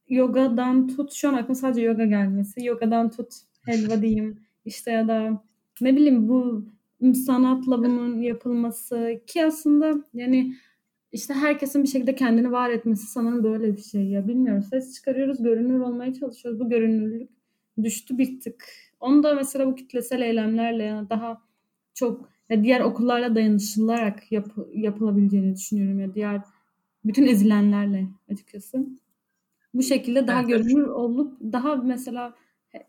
yogadan 0.09 0.87
tut 0.87 1.13
şu 1.13 1.29
an 1.29 1.33
aklıma 1.33 1.55
sadece 1.55 1.81
yoga 1.81 2.05
gelmesi. 2.05 2.65
Yogadan 2.65 3.11
tut 3.11 3.33
helva 3.65 4.01
diyeyim 4.01 4.39
işte 4.65 4.91
ya 4.91 5.07
da 5.07 5.43
ne 5.81 5.95
bileyim 5.95 6.29
bu 6.29 6.65
sanatla 7.13 7.77
bunun 7.77 8.21
yapılması 8.21 9.21
ki 9.27 9.45
aslında 9.45 10.03
yani 10.13 10.55
işte 11.11 11.33
herkesin 11.33 11.83
bir 11.83 11.87
şekilde 11.87 12.15
kendini 12.15 12.51
var 12.51 12.69
etmesi 12.69 13.07
sanırım 13.07 13.43
böyle 13.43 13.77
bir 13.77 13.81
şey 13.81 14.07
ya 14.07 14.27
bilmiyorum 14.27 14.63
ses 14.63 14.95
çıkarıyoruz 14.95 15.43
görünür 15.43 15.79
olmaya 15.79 16.13
çalışıyoruz 16.13 16.59
bu 16.59 16.69
görünürlük 16.69 17.29
düştü 17.83 18.17
bir 18.17 18.39
tık 18.39 18.65
onu 18.99 19.23
da 19.23 19.35
mesela 19.35 19.67
bu 19.67 19.75
kitlesel 19.75 20.21
eylemlerle 20.21 20.83
yani 20.83 21.09
daha 21.09 21.41
çok 21.93 22.29
ya 22.49 22.63
diğer 22.63 22.81
okullarla 22.81 23.35
dayanışılarak 23.35 24.31
yap, 24.31 24.47
yapılabileceğini 24.73 25.55
düşünüyorum 25.55 25.99
ya 25.99 26.15
diğer 26.15 26.41
bütün 27.05 27.27
ezilenlerle 27.27 28.07
açıkçası. 28.31 28.85
Bu 29.73 29.83
şekilde 29.83 30.27
daha 30.27 30.39
evet, 30.39 30.49
görünür 30.49 30.87
olup 30.87 31.39
daha 31.41 31.75
mesela 31.75 32.33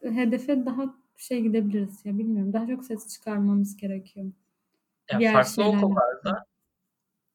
hedefe 0.03 0.67
daha 0.67 0.95
şey 1.17 1.43
gidebiliriz 1.43 2.05
ya 2.05 2.19
bilmiyorum. 2.19 2.53
Daha 2.53 2.67
çok 2.67 2.85
ses 2.85 3.15
çıkarmamız 3.15 3.77
gerekiyor. 3.77 4.27
Ya 5.13 5.19
Diğer 5.19 5.33
farklı 5.33 5.65
okullarda 5.65 6.47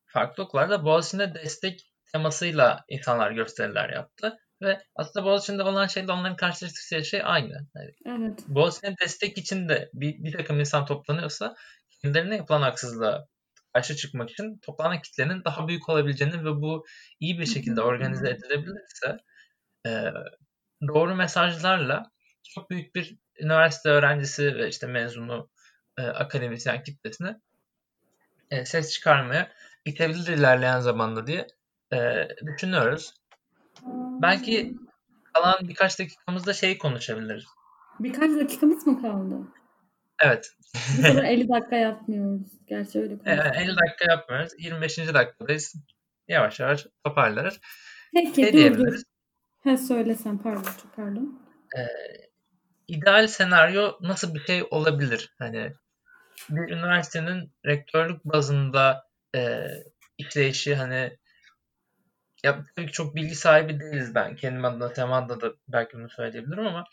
farklı 0.06 0.44
okullarda 0.44 0.86
Boğaziçi'nde 0.86 1.34
destek 1.34 1.94
temasıyla 2.12 2.86
insanlar 2.90 3.32
gösteriler 3.32 3.90
yaptı. 3.90 4.40
Ve 4.62 4.82
aslında 4.96 5.26
Boğaziçi'nde 5.26 5.64
olan 5.64 5.88
şeyle 5.88 6.12
onların 6.12 6.36
karşılaştığı 6.36 7.06
şey 7.06 7.22
aynı. 7.24 7.68
Yani 8.06 8.26
evet. 8.26 8.44
Boğaziçi'ne 8.48 8.96
destek 9.02 9.38
için 9.38 9.70
de 9.70 9.90
bir, 9.94 10.24
bir 10.24 10.32
takım 10.32 10.60
insan 10.60 10.86
toplanıyorsa 10.86 11.56
kendilerine 12.02 12.36
yapılan 12.36 12.62
haksızlığa 12.62 13.28
karşı 13.74 13.96
çıkmak 13.96 14.30
için 14.30 14.58
toplanan 14.58 15.02
kitlenin 15.02 15.44
daha 15.44 15.68
büyük 15.68 15.90
olabileceğini 15.90 16.46
ve 16.46 16.50
bu 16.62 16.86
iyi 17.20 17.40
bir 17.40 17.46
şekilde 17.46 17.82
organize 17.82 18.30
edilebilirse 18.30 19.18
e, 19.86 19.92
doğru 20.88 21.16
mesajlarla 21.16 22.12
çok 22.44 22.70
büyük 22.70 22.96
bir 22.96 23.18
üniversite 23.40 23.90
öğrencisi 23.90 24.56
ve 24.56 24.68
işte 24.68 24.88
mezunu 24.88 25.50
e, 25.98 26.02
akademisyen 26.02 26.84
kitlesine 26.84 27.40
e, 28.52 28.66
ses 28.66 28.94
çıkarmaya 28.94 29.52
itebilir 29.86 30.28
ilerleyen 30.28 30.80
zamanda 30.80 31.28
diye 31.28 31.48
e, 31.94 32.28
düşünüyoruz. 32.46 33.14
Belki 34.22 34.76
kalan 35.34 35.56
birkaç 35.62 36.00
dakikamızda 36.00 36.54
şey 36.54 36.78
konuşabiliriz. 36.78 37.46
Birkaç 38.00 38.32
dakikamız 38.32 38.88
mı 38.88 39.02
kaldı? 39.02 39.36
Evet. 40.24 40.52
Bu 40.98 41.02
sefer 41.02 41.24
50 41.34 41.50
dakika 41.50 41.76
yapmıyoruz. 41.76 42.42
Gerçi 42.68 43.00
öyle 43.00 43.18
konuşuyoruz. 43.18 43.58
50 43.58 43.78
dakika 43.78 44.06
yapmıyoruz. 44.12 44.54
25. 44.60 44.98
dakikadayız. 44.98 45.76
Yavaş 46.28 46.60
yavaş 46.60 46.88
toparlarız. 47.04 47.60
Peki 48.14 48.42
ne 48.42 48.54
dur 48.54 48.78
dur. 48.78 49.02
Ha 49.64 49.78
söylesen 49.78 50.38
pardon 50.38 50.64
çok 50.82 50.96
pardon. 50.96 51.42
Ee, 51.78 51.82
ideal 52.88 53.28
senaryo 53.28 53.92
nasıl 54.02 54.36
bir 54.36 54.40
şey 54.40 54.64
olabilir? 54.72 55.36
Hani 55.40 55.74
bir 56.50 56.74
üniversitenin 56.74 57.52
rektörlük 57.66 58.26
bazında 58.26 59.04
e, 59.36 59.68
işleyişi 60.18 60.76
hani 60.76 61.18
ya 62.44 62.64
tabii 62.76 62.88
ki 62.88 62.92
çok 62.94 63.16
bilgi 63.16 63.36
sahibi 63.36 63.80
değiliz 63.80 64.16
ben. 64.16 64.36
Kendim 64.36 64.66
adına 64.66 64.94
temanda 64.94 65.42
da 65.42 65.54
belki 65.68 65.98
bunu 65.98 66.10
söyleyebilirim 66.10 66.68
ama 66.68 66.84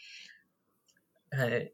hani 1.34 1.72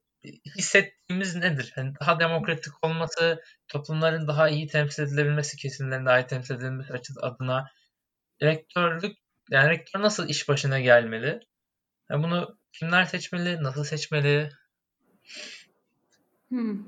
hissettiğimiz 0.56 1.36
nedir? 1.36 1.72
Yani 1.76 1.92
daha 2.00 2.20
demokratik 2.20 2.84
olması, 2.84 3.42
toplumların 3.68 4.28
daha 4.28 4.48
iyi 4.48 4.66
temsil 4.66 5.02
edilebilmesi, 5.02 5.56
kesimlerin 5.56 6.06
daha 6.06 6.20
iyi 6.20 6.26
temsil 6.26 6.54
edilmesi 6.54 6.92
adına 7.20 7.70
rektörlük 8.42 9.16
yani 9.50 9.70
rektör 9.70 10.00
nasıl 10.00 10.28
iş 10.28 10.48
başına 10.48 10.80
gelmeli? 10.80 11.40
Yani 12.10 12.22
bunu 12.22 12.58
kimler 12.72 13.04
seçmeli? 13.04 13.62
Nasıl 13.62 13.84
seçmeli? 13.84 14.50
Hmm. 16.48 16.84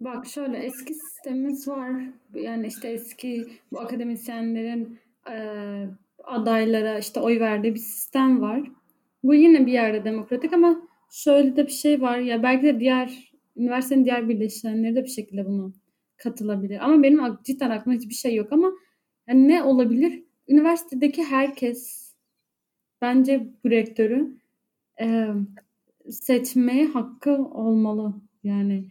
Bak 0.00 0.26
şöyle 0.26 0.58
eski 0.58 0.94
sistemimiz 0.94 1.68
var. 1.68 1.92
Yani 2.34 2.66
işte 2.66 2.88
eski 2.88 3.60
bu 3.72 3.80
akademisyenlerin 3.80 5.00
adaylara 6.24 6.98
işte 6.98 7.20
oy 7.20 7.40
verdiği 7.40 7.74
bir 7.74 7.78
sistem 7.78 8.40
var. 8.40 8.62
Bu 9.22 9.34
yine 9.34 9.66
bir 9.66 9.72
yerde 9.72 10.04
demokratik 10.04 10.52
ama 10.52 10.82
şöyle 11.10 11.56
de 11.56 11.66
bir 11.66 11.72
şey 11.72 12.00
var. 12.00 12.18
Ya 12.18 12.42
belki 12.42 12.62
de 12.62 12.80
diğer 12.80 13.32
üniversitenin 13.56 14.04
diğer 14.04 14.28
birleşenleri 14.28 14.96
de 14.96 15.04
bir 15.04 15.08
şekilde 15.08 15.46
bunu 15.46 15.72
katılabilir. 16.16 16.84
Ama 16.84 17.02
benim 17.02 17.38
cidden 17.44 17.70
aklımda 17.70 17.98
hiçbir 17.98 18.14
şey 18.14 18.34
yok 18.34 18.52
ama 18.52 18.72
yani 19.28 19.48
ne 19.48 19.62
olabilir? 19.62 20.22
Üniversitedeki 20.48 21.24
herkes 21.24 22.12
bence 23.02 23.48
bu 23.64 23.70
rektörü 23.70 24.36
e, 25.00 25.28
seçmeye 26.10 26.86
hakkı 26.86 27.36
olmalı. 27.36 28.14
Yani 28.44 28.84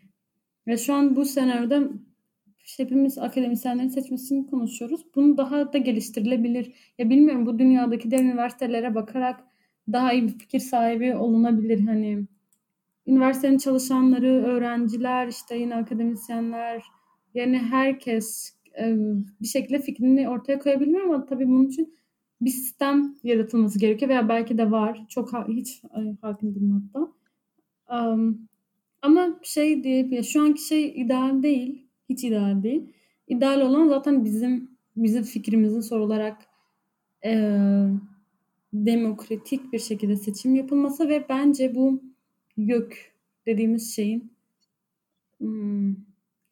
ve 0.68 0.78
şu 0.78 0.94
an 0.94 1.16
bu 1.16 1.26
senaryoda 1.26 1.90
hepimiz 2.80 3.18
akademisyenlerin 3.18 3.88
seçmesini 3.88 4.48
konuşuyoruz. 4.48 5.02
Bunu 5.16 5.38
daha 5.38 5.74
da 5.74 5.78
geliştirilebilir. 5.78 6.74
Ya 6.98 7.10
bilmiyorum 7.10 7.46
bu 7.46 7.60
dünyadaki 7.60 8.12
diğer 8.12 8.24
üniversitelere 8.24 8.96
bakarak 8.96 9.44
daha 9.92 10.14
iyi 10.14 10.24
bir 10.24 10.38
fikir 10.38 10.60
sahibi 10.60 11.16
olunabilir. 11.16 11.80
Hani 11.86 12.28
üniversitenin 13.08 13.58
çalışanları, 13.58 14.28
öğrenciler, 14.28 15.28
işte 15.28 15.58
yine 15.58 15.76
akademisyenler 15.76 16.84
yani 17.34 17.58
herkes 17.58 18.56
e, 18.80 18.96
bir 19.42 19.48
şekilde 19.48 19.80
fikrini 19.80 20.30
ortaya 20.30 20.60
koyabilir 20.60 21.02
ama 21.02 21.26
tabii 21.26 21.48
bunun 21.48 21.68
için 21.68 21.96
bir 22.42 22.50
sistem 22.50 23.16
yaratılması 23.24 23.80
gerekiyor 23.80 24.10
veya 24.10 24.30
belki 24.30 24.58
de 24.58 24.72
var. 24.72 25.06
Çok 25.10 25.34
hiç 25.48 25.82
hakim 26.22 26.56
değilim 26.56 26.92
hatta. 26.94 27.12
Um, 27.92 28.48
ama 29.02 29.40
şey 29.44 29.84
diye 29.84 30.24
şu 30.24 30.42
anki 30.42 30.62
şey 30.62 31.02
ideal 31.02 31.44
değil. 31.44 31.88
Hiç 32.12 32.24
ideal 32.24 32.64
değil. 32.64 32.84
İdeal 33.28 33.62
olan 33.62 33.88
zaten 33.88 34.26
bizim 34.26 34.72
bizim 34.96 35.24
fikrimizin 35.24 35.82
sorularak 35.82 36.38
e, 37.26 37.32
demokratik 38.74 39.74
bir 39.74 39.80
şekilde 39.80 40.16
seçim 40.16 40.56
yapılması 40.56 41.10
ve 41.10 41.26
bence 41.30 41.76
bu 41.76 42.04
gök 42.58 43.12
dediğimiz 43.46 43.96
şeyin 43.96 44.34
hmm, 45.40 45.96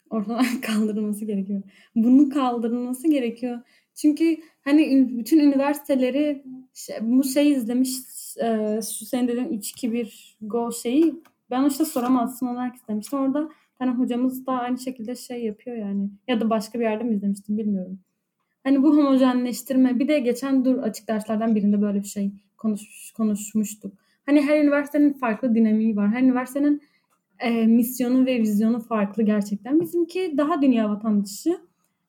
ortadan 0.10 0.46
kaldırılması 0.62 1.26
gerekiyor. 1.26 1.62
Bunu 1.96 2.30
kaldırılması 2.30 3.08
gerekiyor. 3.08 3.60
Çünkü 3.96 4.38
hani 4.62 5.10
bütün 5.18 5.40
üniversiteleri 5.40 6.44
şey, 6.74 6.96
bu 7.02 7.24
şey 7.24 7.52
izlemiş 7.52 7.90
e, 8.38 8.80
şu 9.00 9.06
senin 9.06 9.28
dediğin 9.28 9.62
3-2-1 9.62 10.36
go 10.42 10.72
şeyi 10.72 11.16
ben 11.50 11.66
işte 11.66 11.86
soramazsın 11.86 12.48
olarak 12.48 12.76
istemiştim. 12.76 13.20
Orada 13.20 13.50
hani 13.80 13.92
hocamız 13.92 14.46
da 14.46 14.52
aynı 14.52 14.78
şekilde 14.78 15.16
şey 15.16 15.44
yapıyor 15.44 15.78
yani. 15.78 16.10
Ya 16.28 16.42
da 16.42 16.50
başka 16.50 16.80
bir 16.80 16.84
yerde 16.84 17.04
mi 17.04 17.16
izlemiştim 17.16 17.58
bilmiyorum. 17.58 18.00
Hani 18.64 18.84
bu 18.84 18.98
homojenleştirme 18.98 20.00
bir 20.00 20.08
de 20.08 20.20
geçen 20.20 20.66
dur 20.66 20.78
açık 20.78 21.08
derslerden 21.08 21.56
birinde 21.56 21.82
böyle 21.82 22.00
bir 22.00 22.08
şey 22.08 22.32
konuş, 22.58 23.12
konuşmuştuk. 23.18 23.94
Hani 24.26 24.42
her 24.42 24.64
üniversitenin 24.64 25.14
farklı 25.14 25.56
dinamiği 25.56 25.96
var. 25.96 26.10
Her 26.10 26.22
üniversitenin 26.22 26.82
e, 27.40 27.68
misyonu 27.68 28.26
ve 28.26 28.40
vizyonu 28.40 28.80
farklı 28.80 29.24
gerçekten. 29.24 29.82
Bizimki 29.82 30.34
daha 30.38 30.62
dünya 30.62 30.90
vatandaşı 30.90 31.58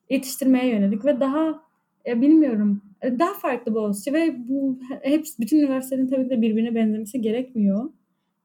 yetiştirmeye 0.09 0.67
yönelik 0.67 1.05
ve 1.05 1.19
daha 1.19 1.63
e, 2.05 2.21
bilmiyorum 2.21 2.81
e, 3.01 3.19
daha 3.19 3.33
farklı 3.33 3.75
Boğaziçi 3.75 4.13
ve 4.13 4.35
bu 4.49 4.79
hepsi 5.01 5.41
bütün 5.41 5.59
üniversitelerin 5.59 6.07
tabii 6.07 6.29
de 6.29 6.41
birbirine 6.41 6.75
benzemesi 6.75 7.21
gerekmiyor. 7.21 7.89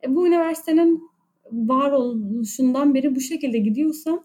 E, 0.04 0.14
bu 0.14 0.26
üniversitenin 0.26 1.02
varoluşundan 1.52 2.94
beri 2.94 3.16
bu 3.16 3.20
şekilde 3.20 3.58
gidiyorsa 3.58 4.24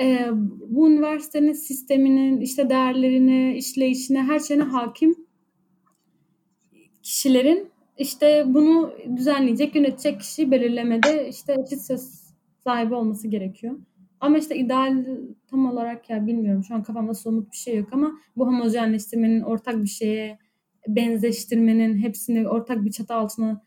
e, 0.00 0.28
bu 0.68 0.90
üniversitenin 0.90 1.52
sisteminin 1.52 2.40
işte 2.40 2.70
değerlerine, 2.70 3.56
işleyişine, 3.56 4.22
her 4.22 4.38
şeyine 4.38 4.64
hakim 4.64 5.14
kişilerin 7.02 7.68
işte 7.98 8.44
bunu 8.46 8.92
düzenleyecek, 9.16 9.74
yönetecek 9.74 10.20
kişi 10.20 10.50
belirlemede 10.50 11.28
işte 11.28 11.56
eşit 11.66 11.80
söz 11.80 12.24
sahibi 12.64 12.94
olması 12.94 13.28
gerekiyor. 13.28 13.78
Ama 14.20 14.38
işte 14.38 14.56
ideal 14.56 15.04
tam 15.50 15.66
olarak 15.66 16.10
ya 16.10 16.26
bilmiyorum 16.26 16.64
şu 16.64 16.74
an 16.74 16.82
kafamda 16.82 17.14
somut 17.14 17.52
bir 17.52 17.56
şey 17.56 17.76
yok 17.76 17.88
ama 17.92 18.12
bu 18.36 18.46
homojenleştirmenin 18.46 19.40
ortak 19.40 19.82
bir 19.82 19.88
şeye 19.88 20.38
benzeştirmenin 20.88 21.98
hepsini 21.98 22.48
ortak 22.48 22.84
bir 22.84 22.90
çatı 22.90 23.14
altına 23.14 23.62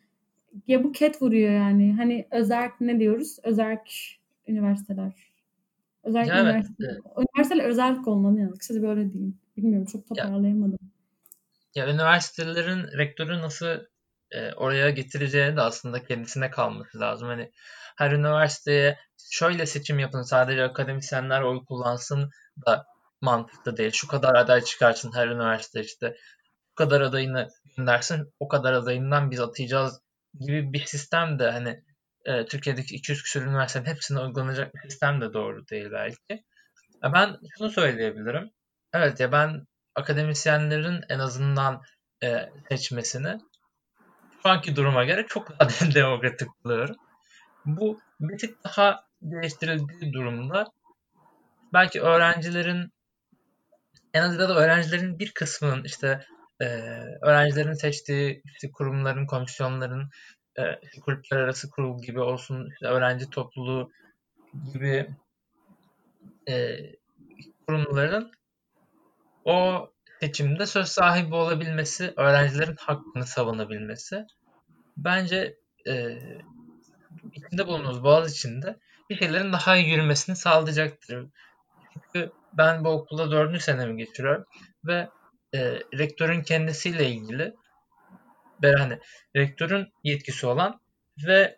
ya 0.68 0.84
bu 0.84 0.92
ket 0.92 1.22
vuruyor 1.22 1.52
yani. 1.52 1.94
Hani 1.94 2.28
özerk 2.32 2.82
ne 2.82 3.00
diyoruz? 3.00 3.38
Özerk 3.44 3.90
üniversiteler. 4.48 5.14
Özerk 6.04 6.28
ya 6.28 6.44
üniversiteler. 6.44 6.90
Evet. 6.90 7.02
Üniversiteler 7.18 7.64
özerk 7.64 8.08
olmalı 8.08 8.40
yani. 8.40 8.58
Kısaca 8.58 8.82
böyle 8.82 9.14
diyeyim. 9.14 9.40
Bilmiyorum 9.58 9.88
çok 9.92 10.08
toparlayamadım. 10.08 10.78
Ya, 11.76 11.86
ya 11.86 11.94
üniversitelerin 11.94 12.98
rektörü 12.98 13.42
nasıl 13.42 13.68
e, 14.32 14.54
oraya 14.54 14.90
getireceğini 14.90 15.58
de 15.58 15.62
aslında 15.62 16.04
kendisine 16.04 16.50
kalması 16.50 17.00
lazım. 17.00 17.28
Hani 17.28 17.52
her 17.98 18.12
üniversiteye 18.12 18.98
şöyle 19.32 19.66
seçim 19.66 20.00
yapın 20.00 20.22
sadece 20.22 20.64
akademisyenler 20.64 21.42
oy 21.42 21.66
kullansın 21.66 22.32
da 22.66 22.86
mantıklı 23.22 23.78
değil. 23.78 23.92
Şu 23.92 24.08
kadar 24.08 24.36
aday 24.36 24.62
çıkarsın 24.62 25.12
her 25.16 25.28
üniversite 25.28 25.82
işte. 25.82 26.18
Bu 26.72 26.76
kadar 26.76 27.02
adayını 27.02 27.48
göndersin 27.78 28.34
o 28.40 28.48
kadar 28.48 28.74
adayından 28.74 29.32
biz 29.32 29.40
atayacağız 29.40 30.02
gibi 30.40 30.74
bir 30.74 30.86
sistem 30.86 31.40
de 31.40 31.52
hani 31.52 31.84
e, 32.26 32.46
Türkiye'deki 32.46 32.96
200 32.96 33.24
küsur 33.24 33.42
üniversitenin 33.42 33.86
hepsine 33.86 34.20
uygulanacak 34.20 34.76
bir 34.76 34.90
sistem 34.90 35.22
de 35.22 35.34
doğru 35.34 35.68
değil 35.68 35.88
belki. 35.92 36.44
Ben 37.04 37.38
şunu 37.58 37.70
söyleyebilirim. 37.70 38.52
Evet 38.94 39.20
ya 39.20 39.32
ben 39.32 39.68
akademisyenlerin 39.96 41.02
en 41.10 41.20
azından 41.20 41.82
e, 42.24 42.50
seçmesini 42.70 43.38
şu 44.44 44.50
anki 44.50 44.76
duruma 44.76 45.04
göre 45.04 45.26
çok 45.28 45.50
daha 45.60 45.94
demokratik 45.96 46.48
buluyorum. 46.64 46.96
Bu 47.66 48.00
bir 48.20 48.38
tık 48.38 48.64
daha 48.64 49.04
değiştirildiği 49.22 50.14
durumda 50.14 50.66
belki 51.74 52.02
öğrencilerin 52.02 52.92
en 54.14 54.22
azından 54.22 54.50
da 54.50 54.56
öğrencilerin 54.56 55.20
bir 55.20 55.32
kısmının 55.32 55.84
işte 55.84 56.26
e, 56.62 56.66
öğrencilerin 57.22 57.74
seçtiği 57.74 58.42
işte 58.46 58.72
kurumların, 58.72 59.26
komisyonların 59.26 60.10
e, 60.60 60.64
kulüpler 61.00 61.38
arası 61.38 61.70
kurul 61.70 62.02
gibi 62.02 62.20
olsun, 62.20 62.70
işte 62.72 62.88
öğrenci 62.88 63.30
topluluğu 63.30 63.92
gibi 64.74 65.10
e, 66.50 66.78
kurumların 67.68 68.32
o 69.46 69.90
seçimde 70.20 70.66
söz 70.66 70.88
sahibi 70.88 71.36
olabilmesi, 71.36 72.14
öğrencilerin 72.18 72.76
hakkını 72.80 73.26
savunabilmesi 73.26 74.26
bence 74.98 75.58
e, 75.88 76.20
içinde 77.34 77.68
bulunduğumuz 77.68 78.04
Boğaz 78.04 78.34
içinde 78.34 78.80
bir 79.10 79.18
şeylerin 79.18 79.54
daha 79.54 79.78
iyi 79.78 79.90
yürümesini 79.90 80.36
sağlayacaktır. 80.36 81.28
Çünkü 81.94 82.32
ben 82.54 82.84
bu 82.84 82.90
okulda 82.90 83.32
dördüncü 83.32 83.60
senemi 83.60 83.98
geçiriyorum 83.98 84.46
ve 84.86 85.10
e, 85.54 85.60
rektörün 85.98 86.42
kendisiyle 86.42 87.10
ilgili 87.10 87.54
hani 88.64 89.00
rektörün 89.36 89.88
yetkisi 90.04 90.48
olan 90.48 90.80
ve 91.28 91.58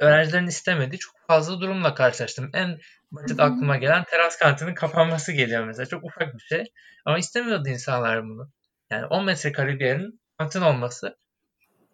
öğrencilerin 0.00 0.46
istemediği 0.46 0.98
çok 0.98 1.14
fazla 1.26 1.60
durumla 1.60 1.94
karşılaştım. 1.94 2.50
En 2.54 2.78
basit 3.12 3.40
aklıma 3.40 3.76
gelen 3.76 4.04
teras 4.04 4.38
kantinin 4.38 4.74
kapanması 4.74 5.32
geliyor 5.32 5.64
mesela. 5.64 5.86
Çok 5.86 6.04
ufak 6.04 6.34
bir 6.34 6.40
şey. 6.40 6.64
Ama 7.04 7.18
istemiyordu 7.18 7.68
insanlar 7.68 8.24
bunu. 8.24 8.50
Yani 8.90 9.06
10 9.06 9.24
metrekare 9.24 9.80
bir 9.80 9.86
yerin 9.86 10.20
kantin 10.38 10.60
olması 10.60 11.16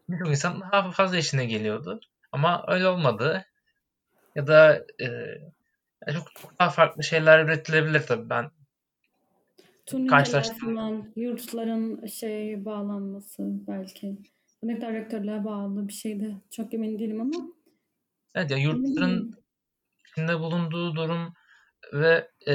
birçok 0.09 0.29
insan 0.29 0.61
daha 0.61 0.91
fazla 0.91 1.17
işine 1.17 1.47
geliyordu. 1.47 2.01
Ama 2.33 2.65
öyle 2.69 2.89
olmadı. 2.89 3.45
Ya 4.35 4.47
da 4.47 4.85
e, 5.01 5.09
çok, 6.13 6.35
çok 6.43 6.59
daha 6.61 6.71
farklı 6.71 7.05
şeyler 7.05 7.45
üretilebilir 7.45 8.07
tabii 8.07 8.31
ben 8.31 8.51
Falan, 10.61 11.13
yurtların 11.17 12.07
şey 12.07 12.65
bağlanması 12.65 13.43
belki. 13.43 14.19
Bu 14.63 14.69
ne 14.69 14.75
kadar 14.79 14.93
rektörlüğe 14.93 15.45
bağlı 15.45 15.89
bir 15.89 15.93
şeydi. 15.93 16.37
Çok 16.51 16.75
emin 16.75 16.99
değilim 16.99 17.21
ama. 17.21 17.53
Evet 18.35 18.51
ya 18.51 18.57
yurtların 18.57 19.35
içinde 20.11 20.39
bulunduğu 20.39 20.95
durum 20.95 21.35
ve 21.93 22.31
e, 22.49 22.55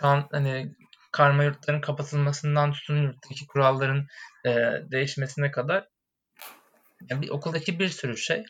şu 0.00 0.06
an 0.06 0.28
hani 0.30 0.74
karma 1.12 1.44
yurtların 1.44 1.80
kapatılmasından 1.80 2.72
tutun 2.72 3.02
yurttaki 3.02 3.46
kuralların 3.46 4.06
e, 4.46 4.50
değişmesine 4.90 5.50
kadar 5.50 5.88
yani 7.10 7.22
bir 7.22 7.28
okuldaki 7.28 7.78
bir 7.78 7.88
sürü 7.88 8.16
şey 8.16 8.44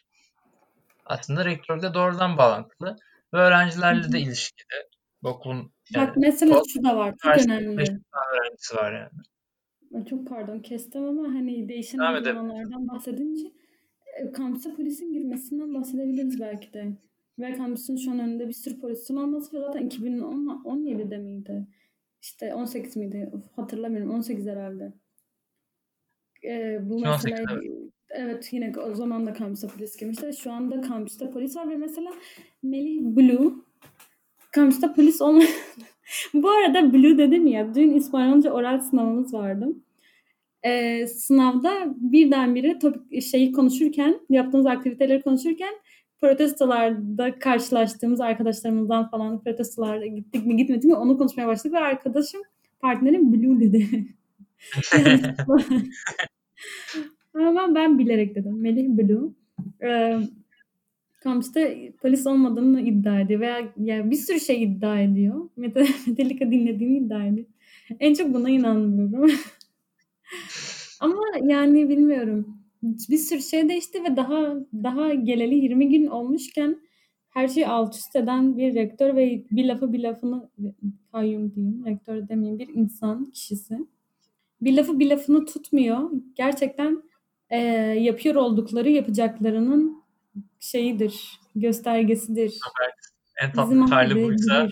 aslında 1.04 1.44
rektörle 1.44 1.94
doğrudan 1.94 2.38
bağlantılı 2.38 2.96
ve 3.34 3.38
öğrencilerle 3.38 4.12
de 4.12 4.20
ilişkili. 4.20 4.88
Bu 5.22 5.28
okulun 5.28 5.75
yani, 5.94 6.08
Bak 6.08 6.16
mesela 6.16 6.62
şu 6.68 6.84
da 6.84 6.96
var. 6.96 7.14
Çok 7.22 7.46
önemli. 7.46 7.84
öğrencisi 8.32 8.76
var 8.76 8.92
yani. 8.92 10.06
Çok 10.06 10.26
pardon 10.26 10.58
kestim 10.58 11.04
ama 11.04 11.22
hani 11.22 11.68
değişen 11.68 11.98
uygulamalardan 11.98 12.88
bahsedince 12.88 13.52
e, 14.16 14.32
kampüse 14.32 14.74
polisin 14.74 15.12
girmesinden 15.12 15.74
bahsedebiliriz 15.74 16.40
belki 16.40 16.72
de. 16.72 16.96
Ve 17.38 17.54
kampüsün 17.54 17.96
şu 17.96 18.10
an 18.10 18.18
önünde 18.18 18.48
bir 18.48 18.52
sürü 18.52 18.80
polisin 18.80 19.16
olması 19.16 19.56
ve 19.56 19.60
zaten 19.60 19.88
2017'de 19.88 21.18
miydi? 21.18 21.66
İşte 22.22 22.54
18 22.54 22.96
miydi? 22.96 23.30
Hatırlamıyorum. 23.56 24.10
18 24.10 24.46
herhalde. 24.46 24.92
Ee, 26.44 26.78
bu 26.82 26.98
mesela 26.98 27.60
evet 28.10 28.52
yine 28.52 28.72
o 28.78 28.94
zaman 28.94 29.26
da 29.26 29.32
kampüste 29.32 29.68
polis 29.68 29.96
girmişti. 29.96 30.30
Şu 30.32 30.52
anda 30.52 30.80
kampüste 30.80 31.30
polis 31.30 31.56
var 31.56 31.70
ve 31.70 31.76
mesela 31.76 32.12
Melih 32.62 33.00
Blue 33.02 33.52
kampüste 34.56 34.92
polis 34.92 35.20
olmayan 35.20 35.50
bu 36.34 36.50
arada 36.50 36.92
Blue 36.92 37.18
dedim 37.18 37.46
ya 37.46 37.74
dün 37.74 37.90
İspanyolca 37.90 38.50
oral 38.50 38.80
sınavımız 38.80 39.34
vardı. 39.34 39.68
Ee, 40.62 41.06
sınavda 41.06 41.94
birdenbire 41.96 42.78
topik 42.78 43.22
şeyi 43.22 43.52
konuşurken 43.52 44.20
yaptığımız 44.30 44.66
aktiviteleri 44.66 45.22
konuşurken 45.22 45.74
protestolarda 46.20 47.38
karşılaştığımız 47.38 48.20
arkadaşlarımızdan 48.20 49.10
falan 49.10 49.42
protestolarda 49.42 50.06
gittik 50.06 50.46
mi 50.46 50.56
gitmedik 50.56 50.84
mi 50.84 50.94
onu 50.94 51.18
konuşmaya 51.18 51.46
başladık 51.46 51.72
ve 51.72 51.78
arkadaşım 51.78 52.42
partnerim 52.80 53.32
Blue 53.32 53.60
dedi. 53.60 54.06
Ama 57.34 57.74
ben 57.74 57.98
bilerek 57.98 58.34
dedim. 58.34 58.60
Melih 58.60 58.88
Blue. 58.88 59.30
Ee, 59.82 60.20
kampüste 61.20 61.92
polis 62.02 62.26
olmadığını 62.26 62.80
iddia 62.80 63.20
ediyor 63.20 63.40
veya 63.40 63.72
yani 63.76 64.10
bir 64.10 64.16
sürü 64.16 64.40
şey 64.40 64.62
iddia 64.62 65.00
ediyor. 65.00 65.48
Metallica 65.56 66.50
dinlediğini 66.50 66.98
iddia 66.98 67.26
ediyor. 67.26 67.46
En 68.00 68.14
çok 68.14 68.34
buna 68.34 68.50
inanmıyorum. 68.50 69.30
Ama 71.00 71.22
yani 71.42 71.88
bilmiyorum. 71.88 72.58
Bir 72.82 73.18
sürü 73.18 73.42
şey 73.42 73.68
değişti 73.68 74.04
ve 74.04 74.16
daha 74.16 74.54
daha 74.72 75.14
geleli 75.14 75.54
20 75.54 75.88
gün 75.88 76.06
olmuşken 76.06 76.76
her 77.36 77.48
şeyi 77.48 77.66
alt 77.66 77.94
üst 77.94 78.16
eden 78.16 78.56
bir 78.58 78.74
rektör 78.74 79.16
ve 79.16 79.44
bir 79.50 79.64
lafı 79.64 79.92
bir 79.92 80.02
lafını 80.02 80.50
kayyum 81.12 81.54
diyeyim, 81.54 81.86
rektör 81.86 82.28
demeyeyim 82.28 82.58
bir 82.58 82.68
insan 82.68 83.24
kişisi. 83.24 83.78
Bir 84.60 84.76
lafı 84.76 84.98
bir 84.98 85.10
lafını 85.10 85.46
tutmuyor. 85.46 86.10
Gerçekten 86.34 87.02
e, 87.50 87.58
yapıyor 88.00 88.34
oldukları 88.34 88.90
yapacaklarının 88.90 89.95
şeyidir, 90.70 91.40
göstergesidir. 91.54 92.58
Evet. 92.82 92.94
En 93.42 93.52
tatlı 93.52 93.80
hali 93.80 94.24
buysa. 94.24 94.68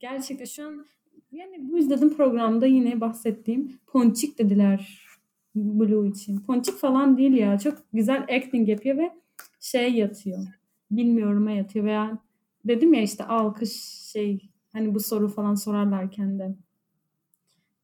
Gerçekten 0.00 0.44
şu 0.44 0.66
an 0.66 0.86
yani 1.32 1.56
bu 1.60 1.78
izlediğim 1.78 2.16
programda 2.16 2.66
yine 2.66 3.00
bahsettiğim 3.00 3.78
Ponçik 3.86 4.38
dediler 4.38 5.06
Blue 5.54 6.08
için. 6.08 6.40
Ponçik 6.40 6.78
falan 6.78 7.18
değil 7.18 7.32
ya. 7.32 7.58
Çok 7.58 7.78
güzel 7.92 8.22
acting 8.22 8.68
yapıyor 8.68 8.96
ve 8.96 9.12
şey 9.60 9.92
yatıyor. 9.92 10.38
Bilmiyorum'a 10.90 11.50
yatıyor 11.50 11.84
veya 11.84 12.18
dedim 12.64 12.94
ya 12.94 13.02
işte 13.02 13.24
alkış 13.24 13.72
şey 14.12 14.50
hani 14.72 14.94
bu 14.94 15.00
soru 15.00 15.28
falan 15.28 15.54
sorarlarken 15.54 16.38
de. 16.38 16.54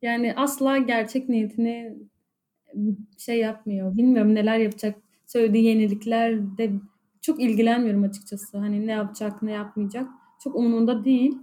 Yani 0.02 0.34
asla 0.36 0.78
gerçek 0.78 1.28
niyetini 1.28 1.94
şey 3.18 3.38
yapmıyor. 3.38 3.96
Bilmiyorum 3.96 4.34
neler 4.34 4.58
yapacak. 4.58 4.98
Söylediği 5.26 5.64
yenilikler 5.64 6.58
de 6.58 6.70
çok 7.24 7.42
ilgilenmiyorum 7.42 8.02
açıkçası. 8.02 8.58
Hani 8.58 8.86
ne 8.86 8.92
yapacak, 8.92 9.42
ne 9.42 9.52
yapmayacak. 9.52 10.08
Çok 10.44 10.56
umurunda 10.56 11.04
değil. 11.04 11.38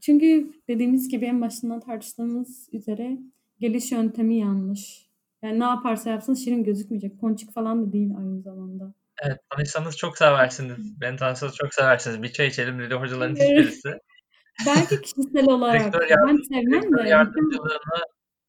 Çünkü 0.00 0.52
dediğimiz 0.68 1.08
gibi 1.08 1.24
en 1.24 1.40
başından 1.40 1.80
tartıştığımız 1.80 2.68
üzere 2.72 3.18
geliş 3.60 3.92
yöntemi 3.92 4.38
yanlış. 4.38 5.06
Yani 5.42 5.60
ne 5.60 5.64
yaparsa 5.64 6.10
yapsın 6.10 6.34
şirin 6.34 6.64
gözükmeyecek. 6.64 7.20
Ponçik 7.20 7.52
falan 7.54 7.86
da 7.86 7.92
değil 7.92 8.10
aynı 8.18 8.42
zamanda. 8.42 8.94
Evet, 9.22 9.38
tanışsanız 9.50 9.96
çok 9.96 10.18
seversiniz. 10.18 11.00
Ben 11.00 11.16
tanışsanız 11.16 11.56
çok 11.56 11.74
seversiniz. 11.74 12.22
Bir 12.22 12.32
çay 12.32 12.46
içelim 12.46 12.78
dedi 12.78 12.94
hocaların 12.94 13.34
hiçbirisi. 13.34 13.88
Belki 14.66 15.02
kişisel 15.02 15.46
olarak. 15.48 15.84
Rektör 15.84 16.08
yardım, 16.08 16.28
ben 16.28 16.42
sevmem 16.42 16.82
de. 16.82 17.08
yardımcılığını 17.08 18.04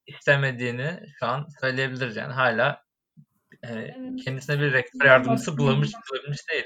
istemediğini 0.08 1.00
şu 1.20 1.26
an 1.26 1.48
söyleyebiliriz 1.62 2.16
yani 2.16 2.34
hala 2.34 2.82
e, 3.64 3.96
kendisine 4.26 4.60
bir 4.60 4.74
rektör 4.74 5.06
yardımcısı 5.06 5.58
bulamış 5.58 5.92
bulabilmiş 6.12 6.50
değil. 6.50 6.66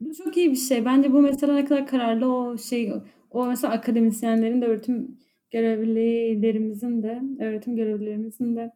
Bu 0.00 0.14
çok 0.14 0.36
iyi 0.36 0.50
bir 0.50 0.56
şey. 0.56 0.84
Bence 0.84 1.12
bu 1.12 1.20
mesela 1.20 1.54
ne 1.54 1.64
kadar 1.64 1.86
kararlı 1.86 2.34
o 2.34 2.58
şey 2.58 2.92
o 3.30 3.46
mesela 3.46 3.72
akademisyenlerin 3.72 4.62
de 4.62 4.66
öğretim 4.66 5.18
görevlilerimizin 5.50 7.02
de 7.02 7.22
öğretim 7.40 7.76
görevlilerimizin 7.76 8.56
de 8.56 8.72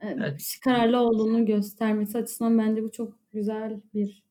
e, 0.00 0.08
evet. 0.08 0.58
kararlı 0.64 1.00
olduğunu 1.00 1.46
göstermesi 1.46 2.18
açısından 2.18 2.58
bence 2.58 2.82
bu 2.82 2.92
çok 2.92 3.18
güzel 3.30 3.80
bir 3.94 4.22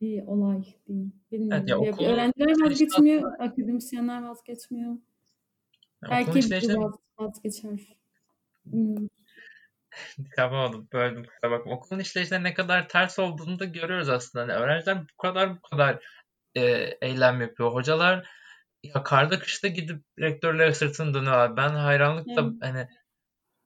bir 0.00 0.26
olay 0.26 0.62
değil. 0.88 1.10
Bilmiyorum. 1.32 1.58
Evet, 1.58 1.68
ya, 1.68 1.78
okul, 1.78 2.04
öğrenciler 2.04 2.64
vazgeçmiyor, 2.64 3.32
akademisyenler 3.38 4.22
vazgeçmiyor. 4.22 4.96
Belki 6.10 6.30
bu 6.30 6.80
vaz, 6.80 6.94
vazgeçer. 7.18 7.98
Hmm. 8.70 9.08
Yapamadım. 10.38 10.88
Böldüm 10.92 11.24
kusura 11.24 11.50
bakma. 11.50 11.72
Okulun 11.72 12.00
işleyişinde 12.00 12.42
ne 12.42 12.54
kadar 12.54 12.88
ters 12.88 13.18
olduğunu 13.18 13.58
da 13.58 13.64
görüyoruz 13.64 14.08
aslında. 14.08 14.52
Yani 14.52 14.64
öğrenciler 14.64 15.02
bu 15.02 15.22
kadar 15.22 15.56
bu 15.56 15.60
kadar 15.60 16.04
e, 16.56 16.62
eylem 17.00 17.40
yapıyor. 17.40 17.72
Hocalar 17.72 18.28
ya 18.82 19.02
karda 19.02 19.38
kışta 19.38 19.68
gidip 19.68 20.02
rektörlere 20.20 20.74
sırtını 20.74 21.14
dönüyorlar. 21.14 21.56
Ben 21.56 21.68
hayranlıkla 21.68 22.42
hmm. 22.42 22.60
hani 22.60 22.88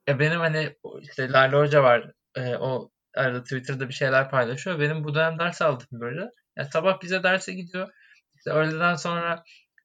ya 0.08 0.18
benim 0.18 0.40
hani 0.40 0.76
işte 1.02 1.30
Lale 1.32 1.56
Hoca 1.56 1.82
var. 1.82 2.12
E, 2.34 2.56
o 2.56 2.90
arada 3.16 3.42
Twitter'da 3.42 3.88
bir 3.88 3.94
şeyler 3.94 4.30
paylaşıyor. 4.30 4.80
Benim 4.80 5.04
bu 5.04 5.14
dönem 5.14 5.38
ders 5.38 5.62
aldım 5.62 5.86
böyle. 5.92 6.30
Yani 6.56 6.68
sabah 6.72 7.02
bize 7.02 7.22
derse 7.22 7.52
gidiyor. 7.52 7.88
İşte 8.36 8.50
öğleden 8.50 8.94
sonra 8.94 9.44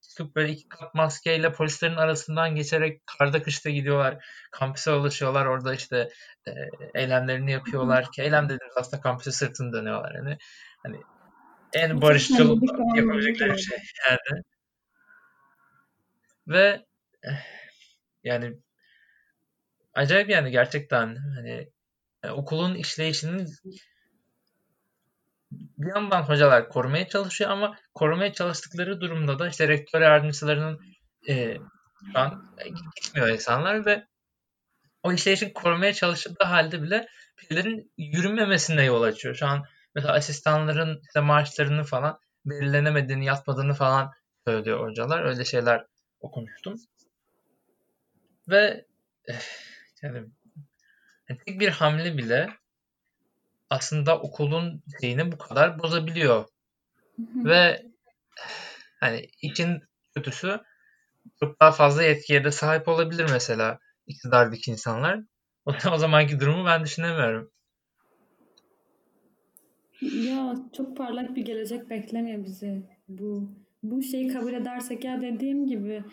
tutup 0.10 0.36
böyle 0.36 0.52
iki 0.52 0.70
kat 0.70 0.94
maskeyle 0.94 1.52
polislerin 1.52 1.96
arasından 1.96 2.56
geçerek 2.56 3.02
karda 3.08 3.42
kışta 3.42 3.70
gidiyorlar. 3.70 4.26
Kampüse 4.52 4.92
ulaşıyorlar. 4.92 5.46
Orada 5.46 5.74
işte 5.74 6.10
e, 6.48 6.52
eylemlerini 6.96 7.52
yapıyorlar 7.52 8.12
ki 8.12 8.22
eylem 8.22 8.46
dediğimiz 8.46 8.78
aslında 8.78 9.02
kampüse 9.02 9.32
sırtını 9.32 9.74
dönüyorlar. 9.74 10.16
Yani 10.16 10.38
hani 10.84 10.98
en 11.74 12.02
barışçıl 12.02 12.62
yapabilecekleri 12.96 13.52
bir 13.52 13.58
şey 13.58 13.78
yani. 14.10 14.42
Ve 16.48 16.86
eh, 17.24 17.46
yani 18.24 18.58
acayip 19.94 20.30
yani 20.30 20.52
gerçekten 20.52 21.16
hani 21.36 21.70
e, 22.24 22.30
okulun 22.30 22.76
işleyişinin 22.76 23.48
bir 25.78 25.96
yandan 25.96 26.22
hocalar 26.22 26.70
korumaya 26.70 27.08
çalışıyor 27.08 27.50
ama 27.50 27.78
korumaya 27.94 28.34
çalıştıkları 28.34 29.02
durumda 29.02 29.40
da 29.40 29.50
işte 29.50 29.68
rektör 29.68 30.02
yardımcılarının 30.02 30.80
e, 31.30 31.58
şu 32.12 32.20
an 32.20 32.56
gitmiyor 32.96 33.28
insanlar 33.28 33.86
ve 33.86 34.08
o 35.04 35.14
işleyişin 35.14 35.50
korumaya 35.50 35.94
çalıştığı 35.94 36.44
halde 36.44 36.82
bile 36.82 37.08
pillerin 37.38 37.92
yürümemesine 37.98 38.84
yol 38.84 39.02
açıyor. 39.02 39.36
Şu 39.36 39.48
an 39.48 39.66
mesela 39.96 40.14
asistanların 40.14 41.02
işte 41.04 41.20
maaşlarını 41.20 41.84
falan 41.84 42.20
belirlenemediğini, 42.46 43.26
yatmadığını 43.26 43.74
falan 43.74 44.12
söylüyor 44.48 44.90
hocalar. 44.90 45.24
Öyle 45.24 45.46
şeyler 45.46 45.86
okumuştum. 46.20 46.76
Ve 48.48 48.86
eh, 49.28 49.42
yani 50.02 50.28
tek 51.28 51.60
bir 51.60 51.70
hamle 51.70 52.18
bile 52.18 52.50
aslında 53.70 54.20
okulun 54.20 54.84
şeyini 55.02 55.32
bu 55.32 55.38
kadar 55.38 55.80
bozabiliyor. 55.80 56.46
Ve 57.20 57.86
hani 59.00 59.28
için 59.42 59.82
kötüsü 60.16 60.60
çok 61.40 61.62
daha 61.62 61.72
fazla 61.72 62.04
yetkiye 62.04 62.44
de 62.44 62.52
sahip 62.52 62.88
olabilir 62.88 63.28
mesela 63.32 63.80
iktidardaki 64.08 64.72
insanlar. 64.72 65.20
O, 65.66 65.72
o 65.94 65.98
zamanki 65.98 66.40
durumu 66.40 66.66
ben 66.66 66.84
düşünemiyorum. 66.84 67.52
Ya 70.02 70.56
çok 70.78 70.98
parlak 70.98 71.36
bir 71.36 71.46
gelecek 71.46 71.90
beklemiyor 71.90 72.44
bizi. 72.44 72.84
Bu 73.08 73.52
bu 73.84 74.04
şeyi 74.04 74.28
kabul 74.28 74.54
edersek 74.54 75.04
ya 75.04 75.22
dediğim 75.22 75.68
gibi 75.68 76.04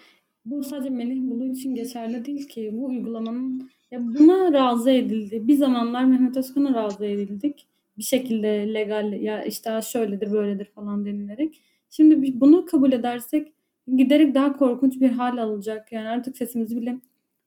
bu 0.45 0.65
sadece 0.65 0.91
Melih 0.91 1.21
Bulu 1.21 1.47
için 1.47 1.75
geçerli 1.75 2.25
değil 2.25 2.49
ki. 2.49 2.71
Bu 2.73 2.87
uygulamanın 2.87 3.71
ya 3.93 4.01
buna 4.15 4.53
razı 4.53 4.91
edildi. 4.91 5.49
Bir 5.49 5.55
zamanlar 5.57 6.05
Mehmet 6.05 6.37
Özkan'a 6.37 6.75
razı 6.75 7.05
edildik. 7.07 7.67
Bir 7.99 8.03
şekilde 8.03 8.75
legal 8.75 9.13
ya 9.13 9.45
işte 9.45 9.81
şöyledir 9.83 10.33
böyledir 10.33 10.65
falan 10.65 11.05
denilerek. 11.05 11.63
Şimdi 11.91 12.41
bunu 12.41 12.67
kabul 12.67 12.93
edersek 12.93 13.53
giderek 13.97 14.35
daha 14.35 14.57
korkunç 14.57 15.01
bir 15.01 15.11
hal 15.11 15.39
alacak. 15.39 15.93
Yani 15.93 16.09
artık 16.09 16.37
sesimizi 16.37 16.77
bile 16.77 16.97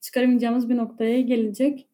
çıkaramayacağımız 0.01 0.69
bir 0.69 0.77
noktaya 0.77 1.21
gelecek. 1.21 1.87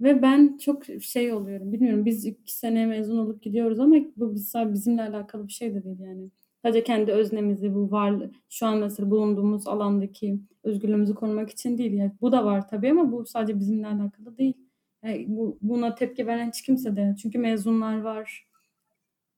Ve 0.00 0.22
ben 0.22 0.58
çok 0.58 0.84
şey 1.02 1.32
oluyorum. 1.32 1.72
Bilmiyorum 1.72 2.04
biz 2.04 2.26
iki 2.26 2.54
sene 2.54 2.86
mezun 2.86 3.18
olup 3.18 3.42
gidiyoruz 3.42 3.80
ama 3.80 3.96
bu 4.16 4.34
bizimle 4.72 5.02
alakalı 5.02 5.48
bir 5.48 5.52
şey 5.52 5.74
de 5.74 5.84
değil 5.84 6.00
yani. 6.00 6.30
Sadece 6.64 6.84
kendi 6.84 7.12
öznemizi, 7.12 7.74
bu 7.74 7.90
var 7.90 8.14
şu 8.48 8.66
an 8.66 8.78
mesela 8.78 9.10
bulunduğumuz 9.10 9.68
alandaki 9.68 10.38
özgürlüğümüzü 10.62 11.14
korumak 11.14 11.50
için 11.50 11.78
değil. 11.78 11.92
Yani 11.92 12.12
bu 12.20 12.32
da 12.32 12.44
var 12.44 12.68
tabii 12.68 12.90
ama 12.90 13.12
bu 13.12 13.26
sadece 13.26 13.60
bizimle 13.60 13.86
alakalı 13.86 14.38
değil. 14.38 14.54
Yani 15.02 15.24
bu, 15.28 15.58
buna 15.62 15.94
tepki 15.94 16.26
veren 16.26 16.48
hiç 16.48 16.62
kimse 16.62 16.96
de. 16.96 17.14
Çünkü 17.22 17.38
mezunlar 17.38 18.00
var. 18.00 18.46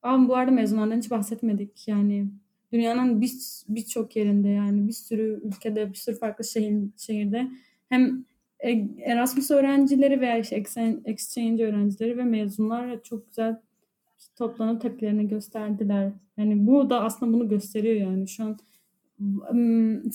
Ama 0.03 0.29
bu 0.29 0.37
arada 0.37 0.51
mezunlardan 0.51 0.99
hiç 0.99 1.11
bahsetmedik. 1.11 1.89
Yani 1.89 2.29
dünyanın 2.72 3.20
birçok 3.68 4.11
bir 4.11 4.20
yerinde 4.20 4.49
yani 4.49 4.89
bir 4.89 4.93
sürü 4.93 5.41
ülkede, 5.45 5.89
bir 5.89 5.99
sürü 5.99 6.16
farklı 6.18 6.45
şehir, 6.45 6.83
şehirde 6.97 7.49
hem 7.89 8.24
Erasmus 9.05 9.51
öğrencileri 9.51 10.20
veya 10.20 10.39
işte 10.39 10.64
exchange 11.05 11.64
öğrencileri 11.64 12.18
ve 12.18 12.24
mezunlar 12.24 13.03
çok 13.03 13.27
güzel 13.27 13.57
toplanıp 14.37 14.82
tepkilerini 14.82 15.28
gösterdiler. 15.28 16.12
Yani 16.37 16.66
bu 16.66 16.91
da 16.91 17.05
aslında 17.05 17.32
bunu 17.32 17.49
gösteriyor 17.49 17.97
yani. 17.97 18.28
Şu 18.28 18.45
an 18.45 18.59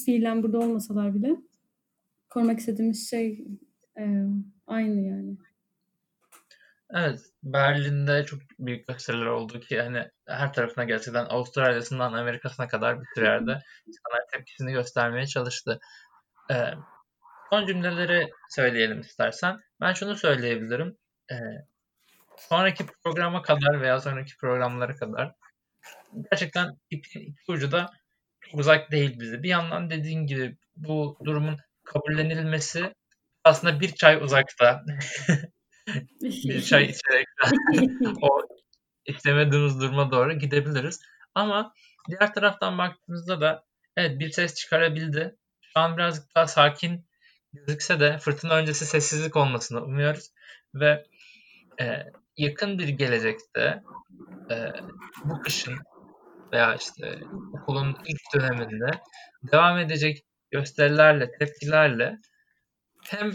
fiilen 0.05 0.43
burada 0.43 0.59
olmasalar 0.59 1.15
bile 1.15 1.35
korumak 2.29 2.59
istediğimiz 2.59 3.09
şey 3.09 3.47
e, 3.99 4.25
aynı 4.67 5.01
yani. 5.01 5.37
Evet, 6.93 7.19
Berlin'de 7.43 8.23
çok 8.23 8.39
büyük 8.59 8.87
gösteriler 8.87 9.25
oldu 9.25 9.59
ki 9.59 9.81
hani 9.81 10.11
her 10.27 10.53
tarafına 10.53 10.83
gerçekten 10.83 11.25
Avustralya'sından 11.25 12.13
Amerika'sına 12.13 12.67
kadar 12.67 13.01
bir 13.01 13.21
yerde 13.21 13.51
insanlar 13.87 14.27
tepkisini 14.33 14.71
göstermeye 14.71 15.27
çalıştı. 15.27 15.79
Ee, 16.51 16.55
son 17.49 17.67
cümleleri 17.67 18.29
söyleyelim 18.49 19.01
istersen. 19.01 19.59
Ben 19.81 19.93
şunu 19.93 20.15
söyleyebilirim. 20.15 20.97
Ee, 21.31 21.35
sonraki 22.49 22.85
programa 22.85 23.41
kadar 23.41 23.81
veya 23.81 24.01
sonraki 24.01 24.37
programlara 24.37 24.95
kadar 24.95 25.35
gerçekten 26.31 26.77
ipin 26.89 27.19
iki 27.19 27.51
ucu 27.51 27.71
da 27.71 27.89
çok 28.39 28.59
uzak 28.59 28.91
değil 28.91 29.19
bize. 29.19 29.43
Bir 29.43 29.49
yandan 29.49 29.89
dediğin 29.89 30.27
gibi 30.27 30.57
bu 30.75 31.17
durumun 31.25 31.57
kabullenilmesi 31.83 32.93
aslında 33.43 33.79
bir 33.79 33.95
çay 33.95 34.15
uzakta. 34.15 34.83
bir 36.21 36.61
çay 36.61 36.83
içerek 36.83 37.27
o 38.21 38.41
istemediğimiz 39.05 39.81
duruma 39.81 40.11
doğru 40.11 40.33
gidebiliriz. 40.33 41.01
Ama 41.35 41.73
diğer 42.09 42.33
taraftan 42.33 42.77
baktığımızda 42.77 43.41
da 43.41 43.65
evet 43.97 44.19
bir 44.19 44.29
ses 44.31 44.55
çıkarabildi. 44.55 45.35
Şu 45.61 45.79
an 45.79 45.97
birazcık 45.97 46.35
daha 46.35 46.47
sakin 46.47 47.07
gözükse 47.53 47.99
de 47.99 48.17
fırtına 48.17 48.55
öncesi 48.55 48.85
sessizlik 48.85 49.35
olmasını 49.35 49.83
umuyoruz. 49.83 50.31
Ve 50.75 51.05
e, 51.81 52.03
yakın 52.41 52.79
bir 52.79 52.87
gelecekte 52.87 53.81
e, 54.51 54.55
bu 55.25 55.39
kışın 55.41 55.75
veya 56.53 56.75
işte 56.75 57.19
okulun 57.53 57.97
ilk 58.05 58.21
döneminde 58.35 58.91
devam 59.51 59.77
edecek 59.77 60.23
gösterilerle, 60.51 61.31
tepkilerle 61.39 62.17
hem 63.05 63.29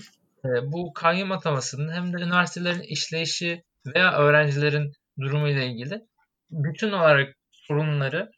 e, 0.45 0.73
bu 0.73 0.93
kayyum 0.93 1.33
atamasının 1.33 1.93
hem 1.93 2.13
de 2.13 2.17
üniversitelerin 2.23 2.81
işleyişi 2.81 3.63
veya 3.95 4.19
öğrencilerin 4.19 4.93
durumu 5.21 5.49
ile 5.49 5.67
ilgili 5.67 6.07
bütün 6.51 6.93
olarak 6.93 7.35
sorunları 7.51 8.31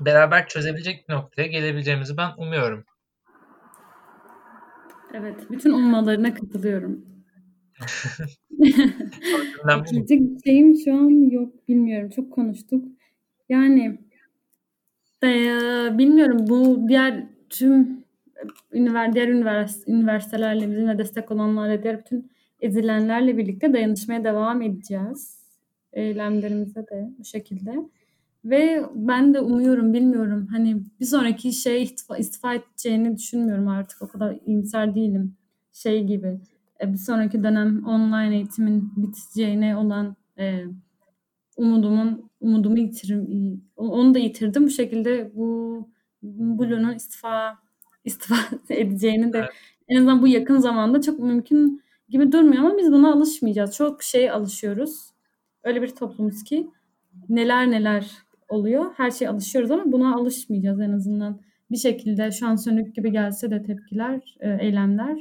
beraber 0.00 0.48
çözebilecek 0.48 1.08
bir 1.08 1.14
noktaya 1.14 1.46
gelebileceğimizi 1.46 2.16
ben 2.16 2.30
umuyorum. 2.36 2.84
Evet, 5.14 5.50
bütün 5.50 5.72
ummalarına 5.72 6.34
katılıyorum. 6.34 7.09
Bir 9.92 10.40
şeyim 10.44 10.76
şu 10.84 10.94
an 10.94 11.30
yok, 11.30 11.68
bilmiyorum. 11.68 12.10
Çok 12.10 12.32
konuştuk. 12.32 12.84
Yani 13.48 13.98
e, 15.22 15.28
bilmiyorum 15.98 16.46
bu 16.48 16.88
diğer 16.88 17.26
tüm 17.50 18.04
ünivers 18.72 19.14
diğer 19.14 19.28
ünivers 19.28 19.88
üniversitelerle 19.88 20.70
bizimle 20.70 20.98
destek 20.98 21.30
olanlarla 21.30 21.82
diğer 21.82 21.98
bütün 21.98 22.30
ezilenlerle 22.60 23.38
birlikte 23.38 23.72
dayanışmaya 23.72 24.24
devam 24.24 24.62
edeceğiz. 24.62 25.40
Eylemlerimize 25.92 26.80
de 26.80 27.10
bu 27.18 27.24
şekilde. 27.24 27.74
Ve 28.44 28.82
ben 28.94 29.34
de 29.34 29.40
umuyorum, 29.40 29.92
bilmiyorum 29.92 30.48
hani 30.50 30.82
bir 31.00 31.04
sonraki 31.04 31.52
şey 31.52 31.82
istifa, 31.82 32.16
istifa 32.16 32.54
edeceğini 32.54 33.16
düşünmüyorum 33.16 33.68
artık. 33.68 34.02
O 34.02 34.08
kadar 34.08 34.36
iyimser 34.46 34.94
değilim. 34.94 35.36
Şey 35.72 36.04
gibi 36.04 36.40
bir 36.82 36.96
sonraki 36.98 37.42
dönem 37.42 37.86
online 37.86 38.36
eğitimin 38.36 38.92
biteceğine 38.96 39.76
olan 39.76 40.16
e, 40.38 40.64
umudumun 41.56 42.30
umudumu 42.40 42.78
yitirim 42.78 43.62
onu 43.76 44.14
da 44.14 44.18
yitirdim. 44.18 44.64
Bu 44.64 44.70
şekilde 44.70 45.32
bu 45.34 45.88
Blue'nun 46.22 46.94
istifa 46.94 47.58
istifa 48.04 48.36
edeceğini 48.70 49.32
de 49.32 49.38
evet. 49.38 49.50
en 49.88 49.96
azından 49.96 50.22
bu 50.22 50.28
yakın 50.28 50.58
zamanda 50.58 51.00
çok 51.00 51.18
mümkün 51.18 51.82
gibi 52.08 52.32
durmuyor 52.32 52.64
ama 52.64 52.78
biz 52.78 52.92
buna 52.92 53.12
alışmayacağız. 53.12 53.76
Çok 53.76 54.02
şey 54.02 54.30
alışıyoruz. 54.30 55.10
Öyle 55.64 55.82
bir 55.82 55.88
toplumuz 55.88 56.44
ki 56.44 56.70
neler 57.28 57.70
neler 57.70 58.10
oluyor. 58.48 58.84
Her 58.96 59.10
şeye 59.10 59.28
alışıyoruz 59.28 59.70
ama 59.70 59.92
buna 59.92 60.14
alışmayacağız 60.14 60.80
en 60.80 60.92
azından. 60.92 61.40
Bir 61.70 61.76
şekilde 61.76 62.30
şu 62.30 62.46
an 62.46 62.56
sönük 62.56 62.94
gibi 62.94 63.12
gelse 63.12 63.50
de 63.50 63.62
tepkiler, 63.62 64.36
e, 64.40 64.58
eylemler 64.60 65.18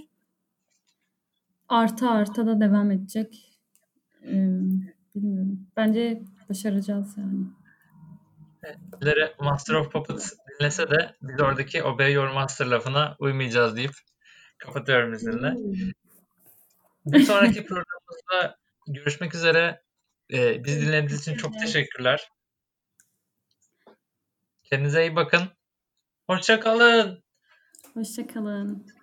arta 1.69 2.09
arta 2.09 2.47
da 2.47 2.59
devam 2.59 2.91
edecek. 2.91 3.59
E, 4.23 4.33
bilmiyorum. 5.15 5.67
Bence 5.77 6.21
başaracağız 6.49 7.17
yani. 7.17 7.45
Birileri 9.01 9.33
Master 9.39 9.73
of 9.73 9.91
Puppets 9.91 10.33
dinlese 10.59 10.91
de 10.91 11.15
biz 11.21 11.41
oradaki 11.41 11.83
Obey 11.83 12.13
Your 12.13 12.27
Master 12.27 12.65
lafına 12.65 13.15
uymayacağız 13.19 13.75
deyip 13.75 13.93
kapatıyorum 14.57 15.13
izninle. 15.13 15.51
Hmm. 15.51 15.91
Bir 17.05 17.19
sonraki 17.19 17.65
programımızda 17.65 18.57
görüşmek 18.87 19.35
üzere. 19.35 19.81
Ee, 20.33 20.63
biz 20.63 20.81
dinlediğiniz 20.81 21.21
için 21.21 21.37
çok 21.37 21.53
teşekkürler. 21.53 22.29
Kendinize 24.63 25.01
iyi 25.01 25.15
bakın. 25.15 25.41
Hoşçakalın. 26.27 27.23
Hoşçakalın. 27.93 28.98